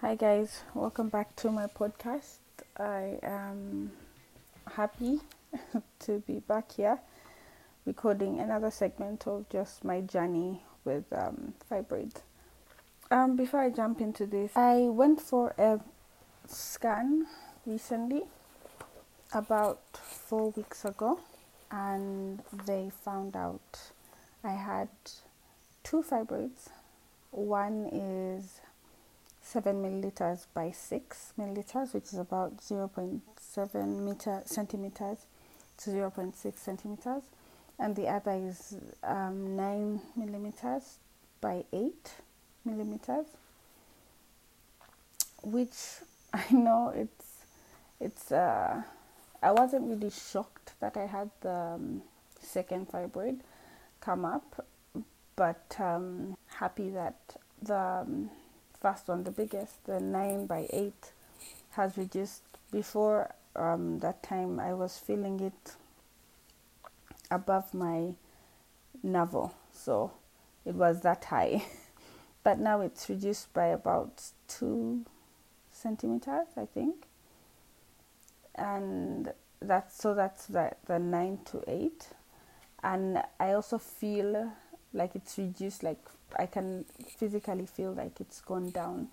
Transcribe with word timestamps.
Hi, 0.00 0.14
guys, 0.14 0.62
welcome 0.74 1.08
back 1.08 1.36
to 1.36 1.50
my 1.50 1.66
podcast. 1.66 2.38
I 2.78 3.18
am 3.22 3.92
happy 4.74 5.20
to 6.00 6.22
be 6.26 6.40
back 6.40 6.72
here 6.72 6.98
recording 7.84 8.38
another 8.38 8.70
segment 8.70 9.26
of 9.26 9.48
just 9.48 9.84
my 9.84 10.00
journey 10.00 10.62
with 10.84 11.04
um, 11.12 11.54
fibroids. 11.70 12.22
Um, 13.10 13.36
before 13.36 13.60
I 13.60 13.70
jump 13.70 14.00
into 14.00 14.26
this, 14.26 14.52
I 14.56 14.88
went 14.90 15.20
for 15.20 15.54
a 15.58 15.80
scan 16.46 17.26
recently, 17.66 18.22
about 19.32 19.80
four 19.94 20.50
weeks 20.50 20.84
ago, 20.84 21.20
and 21.70 22.42
they 22.66 22.90
found 23.04 23.36
out 23.36 23.90
I 24.42 24.52
had 24.52 24.88
two 25.82 26.02
fibroids. 26.02 26.68
One 27.30 27.86
is 27.92 28.60
7 29.42 29.82
milliliters 29.82 30.46
by 30.54 30.70
6 30.70 31.32
milliliters, 31.38 31.94
which 31.94 32.04
is 32.04 32.18
about 32.18 32.58
0.7 32.58 34.04
meter 34.04 34.42
centimeters 34.44 35.18
to 35.78 35.90
0.6 35.90 36.58
centimeters, 36.58 37.22
and 37.78 37.96
the 37.96 38.08
other 38.08 38.32
is 38.32 38.76
um, 39.02 39.56
9 39.56 40.00
millimeters 40.16 40.98
by 41.40 41.64
8 41.72 41.92
millimeters, 42.64 43.26
which 45.42 45.76
I 46.34 46.44
know 46.52 46.92
it's 46.94 47.24
it's 48.00 48.30
uh, 48.30 48.82
I 49.42 49.52
wasn't 49.52 49.88
really 49.88 50.10
shocked 50.10 50.74
that 50.80 50.96
I 50.96 51.06
had 51.06 51.30
the 51.40 51.54
um, 51.54 52.02
second 52.40 52.88
fibroid 52.88 53.40
come 54.00 54.24
up, 54.24 54.66
but 55.36 55.76
um, 55.78 56.36
happy 56.46 56.90
that 56.90 57.36
the 57.62 57.78
um, 57.78 58.30
first 58.80 59.08
one, 59.08 59.24
the 59.24 59.30
biggest, 59.30 59.84
the 59.84 60.00
9 60.00 60.46
by 60.46 60.66
8, 60.72 60.92
has 61.70 61.96
reduced. 61.96 62.42
Before 62.70 63.34
um, 63.56 64.00
that 64.00 64.22
time, 64.22 64.60
I 64.60 64.74
was 64.74 64.98
feeling 64.98 65.40
it 65.40 65.74
above 67.30 67.72
my 67.72 68.12
navel, 69.02 69.54
so 69.72 70.12
it 70.66 70.74
was 70.74 71.00
that 71.00 71.24
high. 71.24 71.64
but 72.44 72.58
now 72.58 72.82
it's 72.82 73.08
reduced 73.08 73.52
by 73.54 73.66
about 73.66 74.22
2 74.48 75.04
centimeters, 75.72 76.48
I 76.56 76.66
think. 76.66 77.07
And 78.58 79.32
that's 79.60 79.96
so 80.00 80.14
that's 80.14 80.46
the, 80.46 80.72
the 80.86 80.98
9 80.98 81.38
to 81.46 81.62
8. 81.66 82.08
And 82.82 83.22
I 83.40 83.52
also 83.52 83.78
feel 83.78 84.52
like 84.92 85.14
it's 85.14 85.36
reduced 85.38 85.82
like 85.82 85.98
i 86.38 86.46
can 86.46 86.84
physically 87.16 87.66
feel 87.66 87.92
like 87.92 88.20
it's 88.20 88.40
gone 88.40 88.70
down 88.70 89.08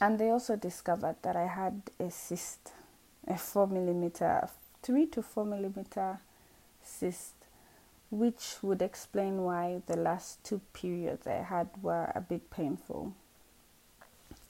and 0.00 0.18
they 0.18 0.30
also 0.30 0.56
discovered 0.56 1.16
that 1.22 1.36
i 1.36 1.46
had 1.46 1.82
a 2.00 2.10
cyst 2.10 2.72
a 3.28 3.36
four 3.36 3.66
millimeter 3.66 4.48
three 4.82 5.06
to 5.06 5.22
four 5.22 5.44
millimeter 5.44 6.18
cyst 6.82 7.34
which 8.10 8.56
would 8.62 8.82
explain 8.82 9.42
why 9.42 9.80
the 9.86 9.96
last 9.96 10.42
two 10.44 10.60
periods 10.72 11.26
i 11.26 11.42
had 11.42 11.68
were 11.82 12.10
a 12.14 12.20
bit 12.20 12.50
painful 12.50 13.14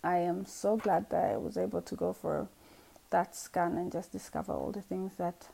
i 0.02 0.16
am 0.16 0.46
so 0.46 0.76
glad 0.76 1.08
that 1.10 1.24
i 1.32 1.36
was 1.36 1.56
able 1.56 1.82
to 1.82 1.94
go 1.94 2.12
for 2.12 2.48
that 3.12 3.36
scan 3.36 3.76
and 3.76 3.92
just 3.92 4.12
discover 4.12 4.52
all 4.52 4.72
the 4.72 4.82
things 4.82 5.12
that 5.16 5.48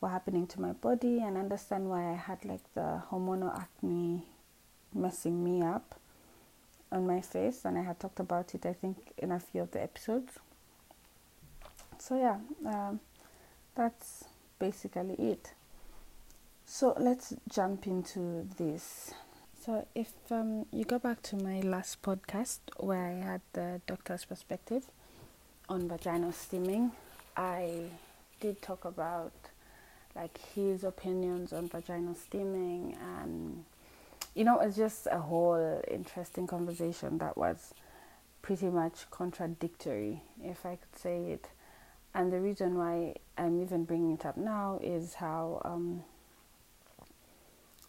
were 0.00 0.08
happening 0.08 0.46
to 0.48 0.60
my 0.60 0.72
body 0.72 1.20
and 1.20 1.36
understand 1.36 1.88
why 1.88 2.10
I 2.10 2.16
had 2.16 2.44
like 2.44 2.74
the 2.74 3.02
hormonal 3.10 3.56
acne 3.56 4.24
messing 4.92 5.42
me 5.44 5.62
up 5.62 5.94
on 6.90 7.06
my 7.06 7.20
face 7.20 7.64
and 7.64 7.78
I 7.78 7.82
had 7.82 8.00
talked 8.00 8.20
about 8.20 8.54
it 8.54 8.66
I 8.66 8.72
think 8.72 9.12
in 9.16 9.30
a 9.30 9.38
few 9.38 9.62
of 9.62 9.70
the 9.70 9.82
episodes. 9.82 10.32
So 11.98 12.18
yeah, 12.18 12.38
um, 12.66 13.00
that's 13.76 14.24
basically 14.58 15.14
it. 15.14 15.52
So 16.66 16.94
let's 16.98 17.34
jump 17.48 17.86
into 17.86 18.48
this. 18.56 19.12
So 19.64 19.86
if 19.94 20.12
um, 20.30 20.66
you 20.72 20.84
go 20.84 20.98
back 20.98 21.22
to 21.22 21.36
my 21.36 21.60
last 21.60 22.02
podcast 22.02 22.58
where 22.78 23.06
I 23.06 23.24
had 23.24 23.40
the 23.52 23.80
doctor's 23.86 24.24
perspective 24.24 24.86
on 25.72 25.88
vaginal 25.88 26.32
steaming, 26.32 26.92
I 27.34 27.84
did 28.40 28.60
talk 28.60 28.84
about 28.84 29.32
like 30.14 30.38
his 30.54 30.84
opinions 30.84 31.50
on 31.54 31.66
vaginal 31.66 32.14
steaming 32.14 32.94
and 33.00 33.64
you 34.34 34.44
know 34.44 34.60
it's 34.60 34.76
just 34.76 35.08
a 35.10 35.18
whole 35.18 35.82
interesting 35.90 36.46
conversation 36.46 37.16
that 37.16 37.38
was 37.38 37.72
pretty 38.42 38.66
much 38.66 39.10
contradictory 39.10 40.22
if 40.44 40.66
i 40.66 40.76
could 40.76 40.94
say 40.94 41.30
it. 41.30 41.48
And 42.14 42.30
the 42.30 42.40
reason 42.40 42.76
why 42.76 43.14
i'm 43.38 43.62
even 43.62 43.84
bringing 43.84 44.12
it 44.12 44.26
up 44.26 44.36
now 44.36 44.78
is 44.82 45.14
how 45.14 45.62
um, 45.64 46.02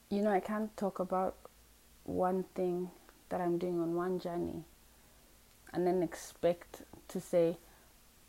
you 0.10 0.22
know 0.22 0.32
i 0.32 0.40
can't 0.40 0.76
talk 0.78 1.00
about 1.00 1.36
one 2.06 2.46
thing 2.56 2.92
that 3.28 3.42
i'm 3.42 3.58
doing 3.58 3.82
on 3.82 3.94
one 3.94 4.20
journey 4.20 4.64
and 5.74 5.86
then 5.86 6.02
expect 6.02 6.84
to 7.10 7.20
say 7.20 7.58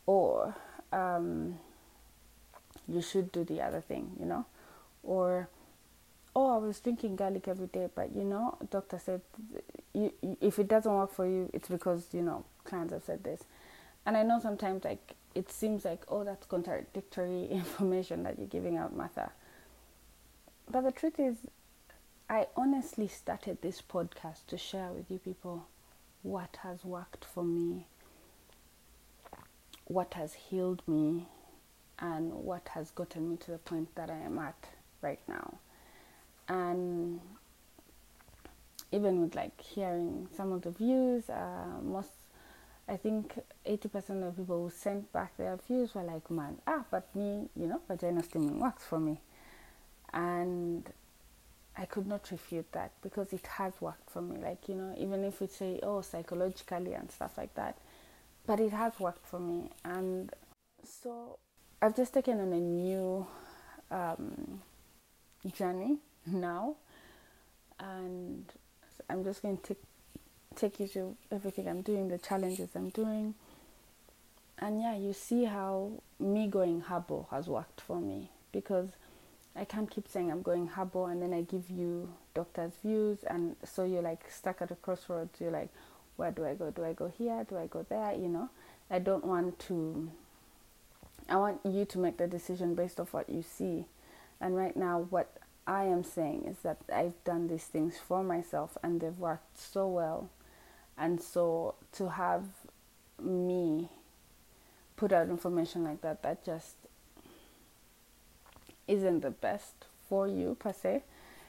or 0.07 0.55
um, 0.93 1.59
you 2.89 3.01
should 3.01 3.33
do 3.33 3.45
the 3.45 3.61
other 3.61 3.81
thing, 3.81 4.13
you 4.19 4.27
know? 4.27 4.47
Or, 5.03 5.49
oh, 6.35 6.55
I 6.55 6.59
was 6.59 6.81
drinking 6.81 7.17
garlic 7.17 7.49
every 7.49 7.67
day, 7.67 7.89
but 7.95 8.15
you 8.15 8.25
know, 8.25 8.57
doctor 8.71 8.99
said 8.99 9.21
you, 9.93 10.13
if 10.41 10.59
it 10.59 10.69
doesn't 10.69 10.93
work 10.93 11.13
for 11.13 11.27
you, 11.27 11.51
it's 11.53 11.69
because, 11.69 12.09
you 12.13 12.23
know, 12.23 12.45
clients 12.65 12.93
have 12.93 13.05
said 13.05 13.25
this. 13.25 13.45
And 14.07 14.17
I 14.17 14.23
know 14.23 14.41
sometimes 14.41 14.85
like 14.85 15.15
it 15.35 15.51
seems 15.51 15.85
like, 15.85 16.03
oh, 16.09 16.25
that's 16.25 16.47
contradictory 16.47 17.47
information 17.51 18.23
that 18.25 18.39
you're 18.39 18.47
giving 18.47 18.77
out, 18.77 18.95
Martha. 18.95 19.33
But 20.71 20.83
the 20.83 20.93
truth 20.93 21.19
is, 21.19 21.37
I 22.29 22.47
honestly 22.57 23.09
started 23.09 23.61
this 23.61 23.83
podcast 23.83 24.47
to 24.49 24.57
share 24.57 24.91
with 24.93 25.11
you 25.11 25.19
people 25.19 25.67
what 26.23 26.59
has 26.63 26.85
worked 26.85 27.25
for 27.25 27.45
me, 27.45 27.87
what 29.87 30.15
has 30.15 30.35
healed 30.35 30.83
me, 30.87 31.27
and 31.99 32.33
what 32.33 32.69
has 32.75 32.91
gotten 32.91 33.31
me 33.31 33.37
to 33.37 33.53
the 33.53 33.59
point 33.59 33.95
that 33.95 34.11
I 34.11 34.19
am 34.19 34.39
at 34.39 34.69
right 35.01 35.21
now. 35.29 35.59
And 36.49 37.21
even 38.93 39.23
with 39.23 39.35
like 39.35 39.61
hearing 39.61 40.29
some 40.37 40.53
of 40.53 40.63
the 40.63 40.71
views, 40.71 41.29
uh, 41.31 41.81
most 41.83 42.11
I 42.87 42.97
think 42.97 43.39
80% 43.67 44.29
of 44.29 44.37
people 44.37 44.65
who 44.65 44.71
sent 44.71 45.11
back 45.13 45.37
their 45.39 45.59
views 45.67 45.95
were 45.95 46.03
like, 46.03 46.31
man, 46.31 46.59
ah, 46.67 46.85
but 46.91 47.15
me, 47.17 47.49
you 47.57 47.67
know, 47.67 47.81
vagina 47.89 48.23
steaming 48.23 48.59
works 48.59 48.85
for 48.85 49.01
me. 49.01 49.21
And 50.13 50.93
I 51.77 51.87
could 51.87 52.07
not 52.07 52.31
refute 52.31 52.71
that 52.73 52.93
because 53.03 53.33
it 53.33 53.47
has 53.47 53.73
worked 53.81 54.11
for 54.11 54.21
me. 54.21 54.37
Like, 54.39 54.69
you 54.69 54.75
know, 54.75 54.95
even 54.99 55.25
if 55.25 55.41
we 55.41 55.47
say, 55.47 55.81
oh, 55.83 56.03
psychologically 56.03 56.93
and 56.93 57.11
stuff 57.11 57.39
like 57.39 57.55
that, 57.55 57.79
but 58.47 58.61
it 58.61 58.73
has 58.73 58.99
worked 59.01 59.27
for 59.27 59.41
me. 59.41 59.71
And 59.85 60.33
so 60.85 61.39
I've 61.81 61.97
just 61.97 62.13
taken 62.15 62.41
on 62.41 62.53
a 62.53 62.61
new 62.61 63.27
um, 63.91 64.63
journey 65.53 65.99
now, 66.27 66.77
and 67.79 68.45
I'm 69.09 69.25
just 69.25 69.43
going 69.43 69.59
to 69.59 69.63
take 69.63 69.83
take 70.57 70.79
you 70.79 70.87
through 70.87 71.17
everything 71.33 71.67
I'm 71.67 71.83
doing, 71.83 72.09
the 72.09 72.19
challenges 72.19 72.71
I'm 72.77 72.91
doing, 72.91 73.35
and 74.59 74.81
yeah, 74.81 74.97
you 74.97 75.13
see 75.13 75.45
how 75.45 76.03
me 76.21 76.47
going 76.47 76.81
herbal 76.83 77.29
has 77.33 77.49
worked 77.49 77.81
for 77.81 78.01
me 78.01 78.31
because 78.53 78.91
I 79.57 79.65
can't 79.65 79.91
keep 79.91 80.09
saying 80.09 80.31
I'm 80.31 80.43
going 80.43 80.69
herbal 80.69 81.07
and 81.07 81.21
then 81.21 81.33
I 81.33 81.43
give 81.43 81.69
you 81.71 82.09
doctor's 82.35 82.73
views, 82.83 83.25
and 83.25 83.57
so 83.65 83.85
you're 83.85 84.03
like 84.03 84.31
stuck 84.31 84.63
at 84.63 84.71
a 84.71 84.77
crossroads. 84.77 85.41
You're 85.41 85.51
like, 85.51 85.71
where 86.17 86.31
do 86.31 86.45
I 86.45 86.55
go? 86.55 86.71
Do 86.71 86.85
I 86.85 86.93
go 86.93 87.13
here? 87.17 87.45
Do 87.49 87.59
I 87.59 87.67
go 87.67 87.85
there? 87.89 88.13
You 88.15 88.29
know, 88.29 88.49
I 88.91 88.99
don't 88.99 89.25
want 89.25 89.59
to 89.61 90.11
I 91.29 91.37
want 91.37 91.61
you 91.65 91.85
to 91.87 91.99
make 91.99 92.19
the 92.19 92.27
decision 92.27 92.75
based 92.75 93.01
off 93.01 93.13
what 93.15 93.31
you 93.31 93.43
see. 93.43 93.87
And 94.41 94.57
right 94.57 94.77
now, 94.77 95.07
what 95.09 95.31
I 95.67 95.85
am 95.85 96.05
saying 96.05 96.45
is 96.47 96.59
that 96.59 96.79
I've 96.93 97.23
done 97.25 97.49
these 97.49 97.65
things 97.65 97.97
for 97.97 98.23
myself 98.23 98.77
and 98.83 99.01
they've 99.01 99.19
worked 99.19 99.59
so 99.59 99.89
well. 99.89 100.29
And 100.99 101.21
so 101.21 101.75
to 101.93 102.11
have 102.11 102.45
me 103.23 103.89
put 104.97 105.13
out 105.13 105.29
information 105.31 105.85
like 105.85 106.03
that, 106.03 106.23
that 106.23 106.45
just 106.45 106.77
isn't 108.87 109.21
the 109.21 109.31
best 109.31 109.87
for 110.09 110.29
you 110.29 110.57
per 110.59 110.73
se. 110.73 111.03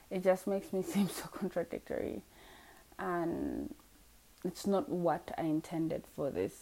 It 0.09 0.23
just 0.23 0.47
makes 0.47 0.71
me 0.71 0.81
seem 0.83 1.09
so 1.09 1.27
contradictory. 1.27 2.21
And 2.97 3.73
it's 4.45 4.67
not 4.67 4.89
what 4.89 5.31
I 5.37 5.43
intended 5.43 6.03
for 6.15 6.29
this 6.29 6.53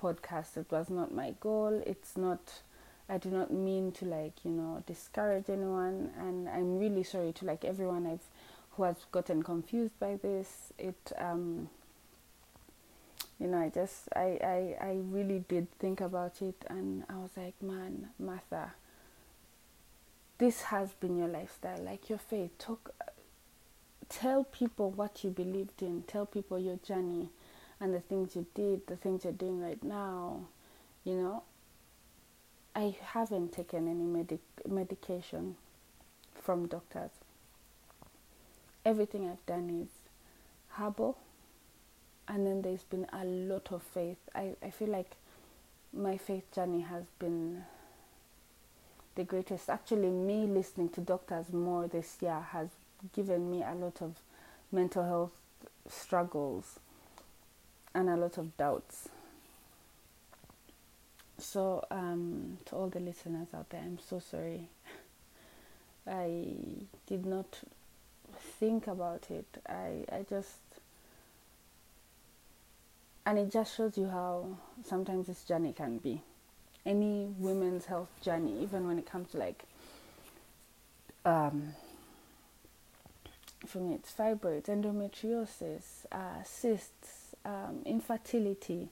podcast. 0.00 0.56
It 0.56 0.66
was 0.70 0.90
not 0.90 1.14
my 1.14 1.34
goal. 1.40 1.82
It's 1.86 2.16
not, 2.16 2.60
I 3.08 3.18
do 3.18 3.30
not 3.30 3.52
mean 3.52 3.92
to 3.92 4.04
like, 4.04 4.44
you 4.44 4.50
know, 4.50 4.82
discourage 4.86 5.48
anyone. 5.48 6.10
And 6.18 6.48
I'm 6.48 6.78
really 6.78 7.02
sorry 7.02 7.32
to 7.32 7.44
like 7.44 7.64
everyone 7.64 8.06
I've 8.06 8.20
who 8.76 8.84
has 8.84 8.96
gotten 9.10 9.42
confused 9.42 9.98
by 10.00 10.16
this. 10.16 10.72
It 10.78 11.12
um 11.18 11.68
you 13.38 13.48
know, 13.48 13.58
I 13.58 13.68
just 13.70 14.08
I, 14.14 14.38
I 14.42 14.76
I 14.80 14.98
really 15.10 15.44
did 15.48 15.66
think 15.78 16.00
about 16.00 16.40
it 16.42 16.64
and 16.68 17.04
I 17.08 17.14
was 17.14 17.30
like, 17.36 17.60
man, 17.60 18.10
Martha, 18.18 18.72
this 20.38 20.62
has 20.62 20.92
been 20.92 21.16
your 21.16 21.28
lifestyle, 21.28 21.82
like 21.82 22.08
your 22.08 22.18
faith. 22.18 22.56
Talk 22.58 22.94
tell 24.12 24.44
people 24.44 24.90
what 24.90 25.24
you 25.24 25.30
believed 25.30 25.82
in, 25.82 26.02
tell 26.06 26.26
people 26.26 26.58
your 26.58 26.76
journey 26.76 27.30
and 27.80 27.94
the 27.94 28.00
things 28.00 28.36
you 28.36 28.46
did, 28.54 28.86
the 28.86 28.96
things 28.96 29.24
you're 29.24 29.32
doing 29.32 29.60
right 29.60 29.82
now. 29.82 30.42
You 31.04 31.14
know, 31.14 31.42
I 32.76 32.94
haven't 33.02 33.52
taken 33.52 33.88
any 33.88 34.04
medic- 34.04 34.68
medication 34.68 35.56
from 36.34 36.66
doctors. 36.66 37.10
Everything 38.84 39.28
I've 39.28 39.44
done 39.46 39.82
is 39.82 39.88
herbal, 40.76 41.16
and 42.28 42.46
then 42.46 42.62
there's 42.62 42.82
been 42.84 43.06
a 43.12 43.24
lot 43.24 43.68
of 43.72 43.82
faith. 43.82 44.18
I, 44.34 44.54
I 44.62 44.70
feel 44.70 44.88
like 44.88 45.12
my 45.92 46.16
faith 46.16 46.52
journey 46.54 46.80
has 46.80 47.04
been 47.18 47.64
the 49.14 49.24
greatest. 49.24 49.68
Actually, 49.68 50.10
me 50.10 50.46
listening 50.46 50.88
to 50.90 51.00
doctors 51.00 51.52
more 51.52 51.86
this 51.86 52.16
year 52.20 52.40
has 52.50 52.68
given 53.14 53.50
me 53.50 53.62
a 53.62 53.74
lot 53.74 54.00
of 54.00 54.16
mental 54.70 55.04
health 55.04 55.32
struggles 55.88 56.78
and 57.94 58.08
a 58.08 58.16
lot 58.16 58.38
of 58.38 58.56
doubts. 58.56 59.08
So, 61.38 61.84
um, 61.90 62.58
to 62.66 62.76
all 62.76 62.88
the 62.88 63.00
listeners 63.00 63.48
out 63.54 63.70
there, 63.70 63.80
I'm 63.80 63.98
so 63.98 64.20
sorry. 64.20 64.68
I 66.06 66.54
did 67.06 67.26
not 67.26 67.60
think 68.60 68.86
about 68.86 69.26
it. 69.30 69.46
I, 69.68 70.04
I 70.10 70.24
just, 70.28 70.58
and 73.26 73.38
it 73.38 73.50
just 73.50 73.76
shows 73.76 73.98
you 73.98 74.08
how 74.08 74.46
sometimes 74.84 75.26
this 75.26 75.42
journey 75.44 75.72
can 75.72 75.98
be. 75.98 76.22
Any 76.84 77.28
women's 77.38 77.86
health 77.86 78.10
journey, 78.22 78.62
even 78.62 78.86
when 78.86 78.98
it 78.98 79.06
comes 79.10 79.32
to 79.32 79.38
like, 79.38 79.64
um, 81.24 81.74
for 83.66 83.78
me, 83.78 83.94
it's 83.94 84.12
fibroids, 84.12 84.66
endometriosis, 84.66 86.06
uh, 86.10 86.42
cysts, 86.44 87.34
um, 87.44 87.82
infertility 87.84 88.88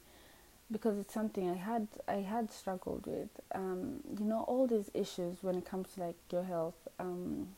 because 0.71 0.99
it's 0.99 1.13
something 1.13 1.51
I 1.51 1.57
had 1.57 1.89
I 2.07 2.17
had 2.17 2.51
struggled 2.53 3.07
with. 3.07 3.29
Um, 3.55 4.01
you 4.19 4.25
know, 4.25 4.45
all 4.47 4.67
these 4.67 4.91
issues 4.95 5.39
when 5.43 5.57
it 5.57 5.65
comes 5.65 5.95
to 5.95 6.01
like 6.01 6.17
your 6.31 6.45
health. 6.45 6.89
Um, 6.99 7.49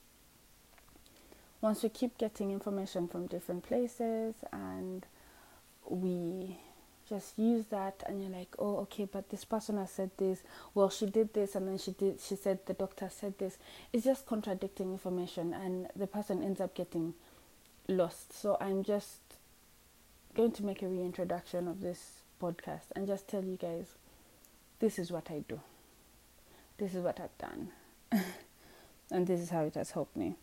once 1.61 1.83
we 1.83 1.89
keep 1.89 2.19
getting 2.19 2.51
information 2.51 3.07
from 3.07 3.27
different 3.27 3.63
places 3.63 4.35
and 4.53 5.07
we 5.89 6.59
just 7.13 7.39
use 7.39 7.67
that 7.67 8.03
and 8.07 8.21
you're 8.21 8.31
like 8.31 8.55
oh 8.59 8.79
okay 8.79 9.07
but 9.11 9.29
this 9.31 9.45
person 9.45 9.77
has 9.77 9.91
said 9.91 10.11
this 10.17 10.43
well 10.75 10.89
she 10.89 11.07
did 11.07 11.33
this 11.35 11.55
and 11.55 11.69
then 11.69 11.79
she 11.79 11.93
did 11.93 12.21
she 12.21 12.37
said 12.37 12.59
the 12.67 12.75
doctor 12.75 13.09
said 13.11 13.37
this 13.39 13.59
it's 13.93 14.05
just 14.05 14.27
contradicting 14.27 14.93
information 14.93 15.53
and 15.53 15.89
the 15.97 16.07
person 16.07 16.43
ends 16.43 16.61
up 16.61 16.75
getting 16.75 17.15
lost 17.89 18.33
so 18.33 18.57
i'm 18.61 18.83
just 18.83 19.21
going 20.35 20.53
to 20.53 20.65
make 20.65 20.83
a 20.83 20.89
reintroduction 20.89 21.69
of 21.69 21.81
this 21.81 22.23
podcast 22.41 22.91
and 22.97 23.07
just 23.07 23.29
tell 23.29 23.45
you 23.45 23.57
guys 23.57 23.95
this 24.83 24.99
is 24.99 25.13
what 25.13 25.31
I 25.31 25.45
do. 25.49 25.61
This 26.77 26.93
is 26.97 27.05
what 27.05 27.21
I've 27.21 27.39
done. 27.39 27.69
and 29.13 29.29
this 29.29 29.39
is 29.39 29.51
how 29.51 29.63
it 29.63 29.77
has 29.77 29.93
helped 29.93 30.17
me. 30.17 30.35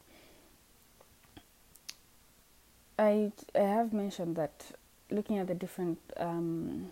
I, 2.98 3.34
I 3.54 3.60
have 3.60 3.92
mentioned 3.92 4.38
that 4.38 4.72
looking 5.12 5.38
at 5.38 5.48
the 5.48 5.56
different 5.56 6.00
um, 6.18 6.88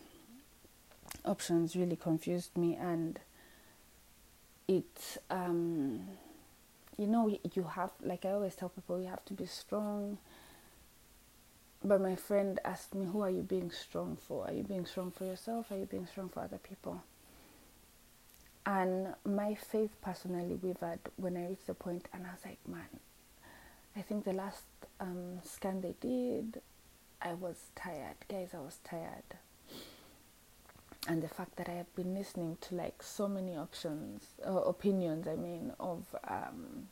options 1.26 1.76
really 1.76 1.96
confused 1.96 2.58
me, 2.58 2.76
and 2.76 3.20
it, 4.68 5.18
um, 5.30 6.08
you 6.98 7.08
know, 7.08 7.28
you 7.54 7.64
have, 7.64 7.92
like 8.02 8.26
I 8.26 8.32
always 8.32 8.56
tell 8.56 8.70
people, 8.70 9.00
you 9.00 9.08
have 9.08 9.26
to 9.26 9.34
be 9.34 9.46
strong 9.46 10.18
but 11.84 12.02
my 12.02 12.16
friend 12.16 12.60
asked 12.66 12.96
me, 12.96 13.06
Who 13.06 13.22
are 13.22 13.30
you 13.30 13.44
being 13.44 13.72
strong 13.72 14.18
for? 14.28 14.46
Are 14.46 14.54
you 14.54 14.64
being 14.64 14.86
strong 14.86 15.12
for 15.12 15.26
yourself? 15.26 15.72
Are 15.72 15.78
you 15.78 15.86
being 15.86 16.08
strong 16.08 16.30
for 16.30 16.42
other 16.42 16.58
people? 16.58 17.04
And 18.66 19.14
my 19.24 19.56
faith 19.56 19.92
personally 20.02 20.60
wavered 20.62 21.00
when 21.16 21.38
I 21.38 21.48
reached 21.48 21.68
the 21.68 21.74
point, 21.74 22.08
and 22.14 22.26
I 22.26 22.32
was 22.32 22.44
like, 22.46 22.60
Man, 22.68 23.00
I 23.96 24.02
think 24.02 24.26
the 24.26 24.34
last 24.34 24.64
um, 25.00 25.40
scan 25.44 25.82
they 25.82 25.96
did, 26.02 26.62
I 27.22 27.34
was 27.34 27.58
tired. 27.76 28.16
Guys, 28.30 28.50
I 28.54 28.60
was 28.60 28.80
tired. 28.84 29.38
And 31.08 31.22
the 31.24 31.28
fact 31.28 31.56
that 31.56 31.70
I 31.70 31.74
have 31.74 31.94
been 31.96 32.14
listening 32.14 32.58
to 32.62 32.76
like 32.76 33.02
so 33.02 33.28
many 33.28 33.56
options, 33.56 34.26
uh, 34.46 34.52
opinions, 34.52 35.28
I 35.28 35.36
mean, 35.36 35.72
of 35.80 36.04
um, 36.28 36.88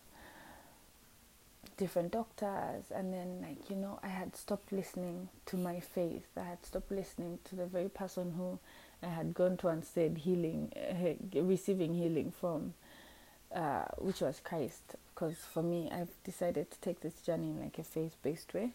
different 1.77 2.11
doctors 2.11 2.85
and 2.93 3.13
then 3.13 3.41
like 3.41 3.69
you 3.69 3.75
know 3.75 3.99
i 4.01 4.07
had 4.07 4.35
stopped 4.35 4.71
listening 4.71 5.27
to 5.45 5.57
my 5.57 5.79
faith 5.79 6.25
i 6.37 6.43
had 6.43 6.65
stopped 6.65 6.89
listening 6.89 7.37
to 7.43 7.55
the 7.55 7.65
very 7.65 7.89
person 7.89 8.33
who 8.37 8.57
i 9.03 9.07
had 9.07 9.33
gone 9.33 9.57
to 9.57 9.67
and 9.67 9.83
said 9.83 10.19
healing 10.19 10.71
uh, 10.77 11.41
receiving 11.41 11.93
healing 11.93 12.31
from 12.31 12.73
uh, 13.53 13.83
which 13.97 14.21
was 14.21 14.39
christ 14.43 14.95
because 15.13 15.35
for 15.35 15.61
me 15.61 15.89
i've 15.91 16.23
decided 16.23 16.69
to 16.71 16.79
take 16.79 17.01
this 17.01 17.15
journey 17.15 17.49
in 17.49 17.59
like 17.59 17.77
a 17.77 17.83
faith-based 17.83 18.53
way 18.53 18.71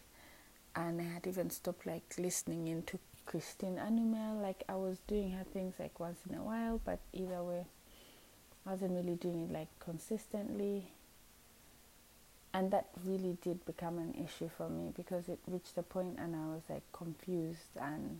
and 0.75 1.01
i 1.01 1.03
had 1.03 1.27
even 1.27 1.49
stopped 1.49 1.85
like 1.85 2.03
listening 2.17 2.67
into 2.67 2.99
christine 3.25 3.77
Animal. 3.77 4.41
like 4.41 4.63
i 4.69 4.75
was 4.75 4.97
doing 5.07 5.31
her 5.31 5.43
things 5.43 5.75
like 5.79 5.99
once 5.99 6.19
in 6.29 6.35
a 6.35 6.43
while 6.43 6.79
but 6.83 6.99
either 7.13 7.43
way 7.43 7.65
i 8.65 8.71
wasn't 8.71 8.91
really 8.91 9.15
doing 9.15 9.43
it 9.43 9.51
like 9.51 9.69
consistently 9.79 10.87
and 12.53 12.71
that 12.71 12.87
really 13.05 13.37
did 13.41 13.65
become 13.65 13.97
an 13.97 14.13
issue 14.13 14.49
for 14.57 14.69
me 14.69 14.91
because 14.95 15.29
it 15.29 15.39
reached 15.47 15.77
a 15.77 15.83
point 15.83 16.17
and 16.17 16.35
I 16.35 16.53
was 16.53 16.63
like 16.69 16.83
confused 16.91 17.77
and 17.79 18.19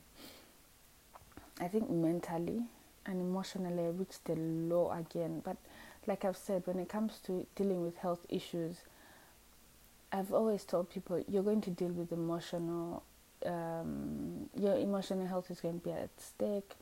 I 1.60 1.68
think 1.68 1.90
mentally 1.90 2.64
and 3.06 3.22
emotionally 3.22 3.84
I 3.84 3.90
reached 3.90 4.26
the 4.26 4.36
low 4.36 4.92
again. 4.92 5.42
But 5.44 5.58
like 6.08 6.24
I've 6.24 6.38
said, 6.38 6.64
when 6.66 6.80
it 6.80 6.88
comes 6.88 7.20
to 7.26 7.46
dealing 7.56 7.82
with 7.82 7.98
health 7.98 8.26
issues, 8.30 8.78
I've 10.12 10.34
always 10.34 10.64
told 10.64 10.90
people 10.90 11.24
you're 11.28 11.44
going 11.44 11.62
to 11.62 11.70
deal 11.70 11.90
with 11.90 12.12
emotional, 12.12 13.04
um, 13.46 14.50
your 14.56 14.76
emotional 14.76 15.26
health 15.26 15.50
is 15.50 15.62
going 15.62 15.80
to 15.80 15.84
be 15.84 15.92
at 15.92 16.10
stake, 16.20 16.74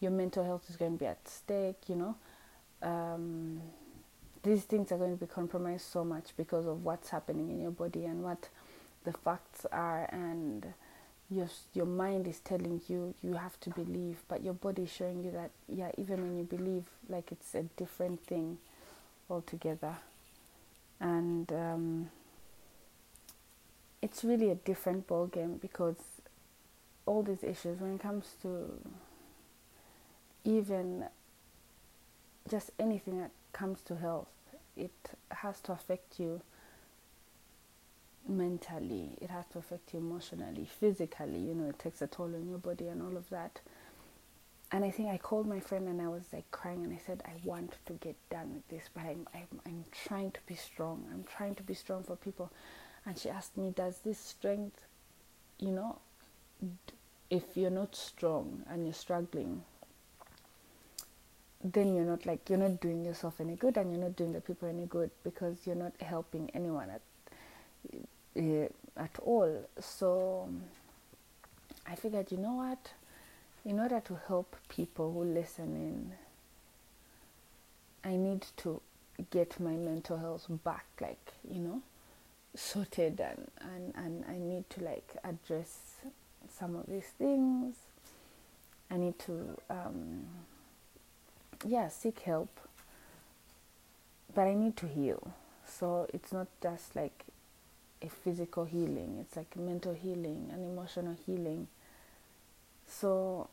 your 0.00 0.10
mental 0.10 0.44
health 0.44 0.68
is 0.68 0.76
going 0.76 0.92
to 0.92 0.98
be 0.98 1.06
at 1.06 1.28
stake, 1.28 1.88
you 1.88 1.96
know. 1.96 2.16
Um, 2.82 3.62
these 4.42 4.62
things 4.64 4.90
are 4.90 4.98
going 4.98 5.16
to 5.16 5.20
be 5.24 5.30
compromised 5.30 5.86
so 5.86 6.04
much 6.04 6.30
because 6.36 6.66
of 6.66 6.84
what's 6.84 7.10
happening 7.10 7.50
in 7.50 7.60
your 7.60 7.70
body 7.70 8.04
and 8.04 8.24
what 8.24 8.48
the 9.04 9.12
facts 9.12 9.66
are 9.70 10.08
and 10.12 10.66
your 11.30 11.48
your 11.72 11.86
mind 11.86 12.26
is 12.26 12.40
telling 12.40 12.80
you 12.88 13.14
you 13.22 13.34
have 13.34 13.58
to 13.60 13.70
believe 13.70 14.18
but 14.28 14.42
your 14.42 14.52
body 14.52 14.82
is 14.82 14.92
showing 14.92 15.24
you 15.24 15.30
that 15.30 15.50
yeah 15.68 15.90
even 15.96 16.20
when 16.22 16.36
you 16.36 16.44
believe 16.44 16.84
like 17.08 17.32
it's 17.32 17.54
a 17.54 17.62
different 17.76 18.24
thing 18.26 18.58
altogether 19.30 19.96
and 21.00 21.52
um, 21.52 22.10
it's 24.02 24.24
really 24.24 24.50
a 24.50 24.56
different 24.56 25.06
ball 25.06 25.26
game 25.26 25.58
because 25.62 25.96
all 27.06 27.22
these 27.22 27.42
issues 27.42 27.80
when 27.80 27.94
it 27.94 28.00
comes 28.00 28.34
to 28.42 28.78
even 30.44 31.04
just 32.50 32.70
anything 32.78 33.20
that 33.20 33.30
comes 33.52 33.80
to 33.82 33.96
health, 33.96 34.28
it 34.76 34.90
has 35.30 35.60
to 35.60 35.72
affect 35.72 36.18
you 36.18 36.42
mentally, 38.28 39.16
it 39.20 39.30
has 39.30 39.44
to 39.52 39.58
affect 39.58 39.92
you 39.94 40.00
emotionally, 40.00 40.68
physically, 40.80 41.38
you 41.38 41.54
know, 41.54 41.68
it 41.68 41.78
takes 41.78 42.02
a 42.02 42.06
toll 42.06 42.34
on 42.34 42.48
your 42.48 42.58
body 42.58 42.88
and 42.88 43.02
all 43.02 43.16
of 43.16 43.28
that. 43.30 43.60
And 44.70 44.84
I 44.84 44.90
think 44.90 45.10
I 45.10 45.18
called 45.18 45.46
my 45.46 45.60
friend 45.60 45.86
and 45.86 46.00
I 46.00 46.08
was 46.08 46.24
like 46.32 46.50
crying 46.50 46.82
and 46.82 46.92
I 46.94 47.00
said, 47.04 47.22
I 47.26 47.32
want 47.44 47.76
to 47.86 47.92
get 47.94 48.16
done 48.30 48.54
with 48.54 48.68
this, 48.68 48.88
but 48.94 49.02
I'm, 49.02 49.28
I'm, 49.34 49.60
I'm 49.66 49.84
trying 50.06 50.30
to 50.30 50.40
be 50.46 50.54
strong. 50.54 51.04
I'm 51.12 51.24
trying 51.24 51.54
to 51.56 51.62
be 51.62 51.74
strong 51.74 52.04
for 52.04 52.16
people. 52.16 52.50
And 53.04 53.18
she 53.18 53.28
asked 53.30 53.56
me, 53.56 53.72
Does 53.74 53.98
this 53.98 54.18
strength, 54.18 54.80
you 55.58 55.70
know, 55.70 55.98
if 57.30 57.56
you're 57.56 57.70
not 57.70 57.96
strong 57.96 58.62
and 58.68 58.84
you're 58.84 58.94
struggling, 58.94 59.62
then 61.64 61.94
you're 61.94 62.04
not 62.04 62.26
like 62.26 62.48
you're 62.48 62.58
not 62.58 62.80
doing 62.80 63.04
yourself 63.04 63.40
any 63.40 63.54
good 63.56 63.76
and 63.76 63.90
you're 63.90 64.00
not 64.00 64.16
doing 64.16 64.32
the 64.32 64.40
people 64.40 64.68
any 64.68 64.86
good 64.86 65.10
because 65.24 65.56
you're 65.64 65.76
not 65.76 65.92
helping 66.00 66.50
anyone 66.54 66.88
at 66.90 67.00
uh, 68.36 68.68
at 68.96 69.18
all. 69.20 69.64
So 69.80 70.48
i 71.86 71.94
figured 71.94 72.30
you 72.30 72.38
know 72.38 72.54
what? 72.54 72.92
In 73.64 73.78
order 73.80 74.00
to 74.00 74.18
help 74.26 74.56
people 74.68 75.12
who 75.12 75.24
listen 75.24 75.76
in 75.76 76.12
i 78.04 78.16
need 78.16 78.44
to 78.56 78.80
get 79.30 79.58
my 79.60 79.72
mental 79.72 80.16
health 80.18 80.46
back, 80.64 80.86
like, 81.00 81.32
you 81.48 81.60
know, 81.60 81.80
sorted 82.54 83.20
and, 83.20 83.50
and, 83.60 83.94
and 83.96 84.24
I 84.28 84.38
need 84.38 84.68
to 84.70 84.84
like 84.84 85.16
address 85.24 85.96
some 86.58 86.76
of 86.76 86.86
these 86.86 87.08
things. 87.18 87.76
I 88.90 88.96
need 88.96 89.18
to, 89.20 89.58
um, 89.70 90.26
yeah, 91.66 91.88
seek 91.88 92.20
help. 92.20 92.60
But 94.34 94.42
I 94.42 94.54
need 94.54 94.76
to 94.78 94.86
heal. 94.86 95.32
So 95.66 96.06
it's 96.12 96.32
not 96.32 96.48
just 96.62 96.94
like 96.96 97.24
a 98.02 98.08
physical 98.08 98.64
healing, 98.64 99.18
it's 99.20 99.36
like 99.36 99.56
mental 99.56 99.94
healing 99.94 100.50
and 100.52 100.64
emotional 100.64 101.16
healing. 101.24 101.68
So 102.88 103.48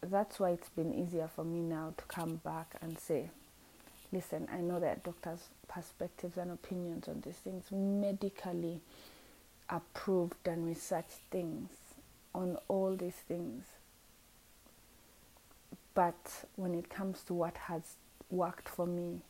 that's 0.00 0.38
why 0.40 0.50
it's 0.50 0.68
been 0.68 0.94
easier 0.94 1.28
for 1.34 1.44
me 1.44 1.60
now 1.60 1.94
to 1.96 2.04
come 2.04 2.36
back 2.36 2.76
and 2.80 2.98
say, 2.98 3.30
listen, 4.12 4.46
I 4.52 4.58
know 4.58 4.78
that 4.80 5.02
doctors' 5.04 5.48
perspectives 5.68 6.36
and 6.36 6.50
opinions 6.50 7.08
on 7.08 7.22
these 7.24 7.36
things, 7.36 7.64
medically 7.72 8.80
approved 9.68 10.46
and 10.46 10.66
researched 10.66 11.20
things 11.30 11.70
on 12.34 12.58
all 12.68 12.94
these 12.94 13.16
things. 13.26 13.64
But 15.94 16.44
when 16.56 16.74
it 16.74 16.88
comes 16.88 17.22
to 17.24 17.34
what 17.34 17.56
has 17.56 17.96
worked 18.30 18.68
for 18.68 18.86
me, 18.86 19.20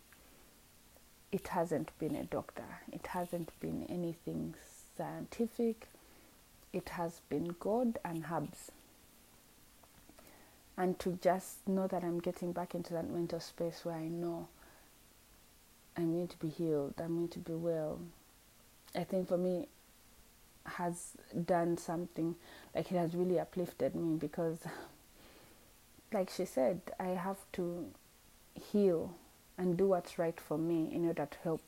it 1.30 1.48
hasn't 1.48 1.96
been 1.98 2.14
a 2.14 2.24
doctor, 2.24 2.80
it 2.92 3.08
hasn't 3.08 3.58
been 3.60 3.86
anything 3.88 4.54
scientific, 4.96 5.88
it 6.72 6.90
has 6.90 7.20
been 7.28 7.56
God 7.58 7.98
and 8.04 8.24
herbs. 8.30 8.70
And 10.76 10.98
to 11.00 11.18
just 11.22 11.66
know 11.68 11.86
that 11.86 12.02
I'm 12.02 12.18
getting 12.18 12.52
back 12.52 12.74
into 12.74 12.92
that 12.94 13.08
mental 13.10 13.40
space 13.40 13.80
where 13.84 13.94
I 13.94 14.08
know 14.08 14.48
I'm 15.96 16.12
going 16.12 16.28
to 16.28 16.38
be 16.38 16.48
healed, 16.48 16.94
I'm 16.98 17.16
going 17.16 17.28
to 17.28 17.38
be 17.38 17.52
well. 17.52 18.00
I 18.94 19.04
think 19.04 19.28
for 19.28 19.38
me, 19.38 19.68
has 20.64 21.12
done 21.44 21.76
something 21.76 22.36
like 22.74 22.90
it 22.90 22.96
has 22.96 23.14
really 23.14 23.38
uplifted 23.38 23.94
me 23.94 24.16
because, 24.16 24.58
like 26.12 26.30
she 26.30 26.44
said, 26.44 26.80
I 27.00 27.08
have 27.08 27.38
to 27.54 27.86
heal 28.72 29.14
and 29.58 29.76
do 29.76 29.88
what's 29.88 30.18
right 30.18 30.38
for 30.40 30.58
me 30.58 30.88
in 30.92 31.06
order 31.06 31.26
to 31.30 31.38
help 31.42 31.60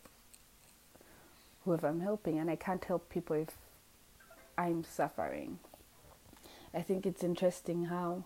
whoever 1.64 1.88
I'm 1.88 2.00
helping. 2.00 2.38
And 2.38 2.50
I 2.50 2.56
can't 2.56 2.84
help 2.84 3.08
people 3.08 3.36
if 3.36 3.50
I'm 4.56 4.84
suffering. 4.84 5.58
I 6.72 6.82
think 6.82 7.06
it's 7.06 7.22
interesting 7.22 7.86
how 7.86 8.24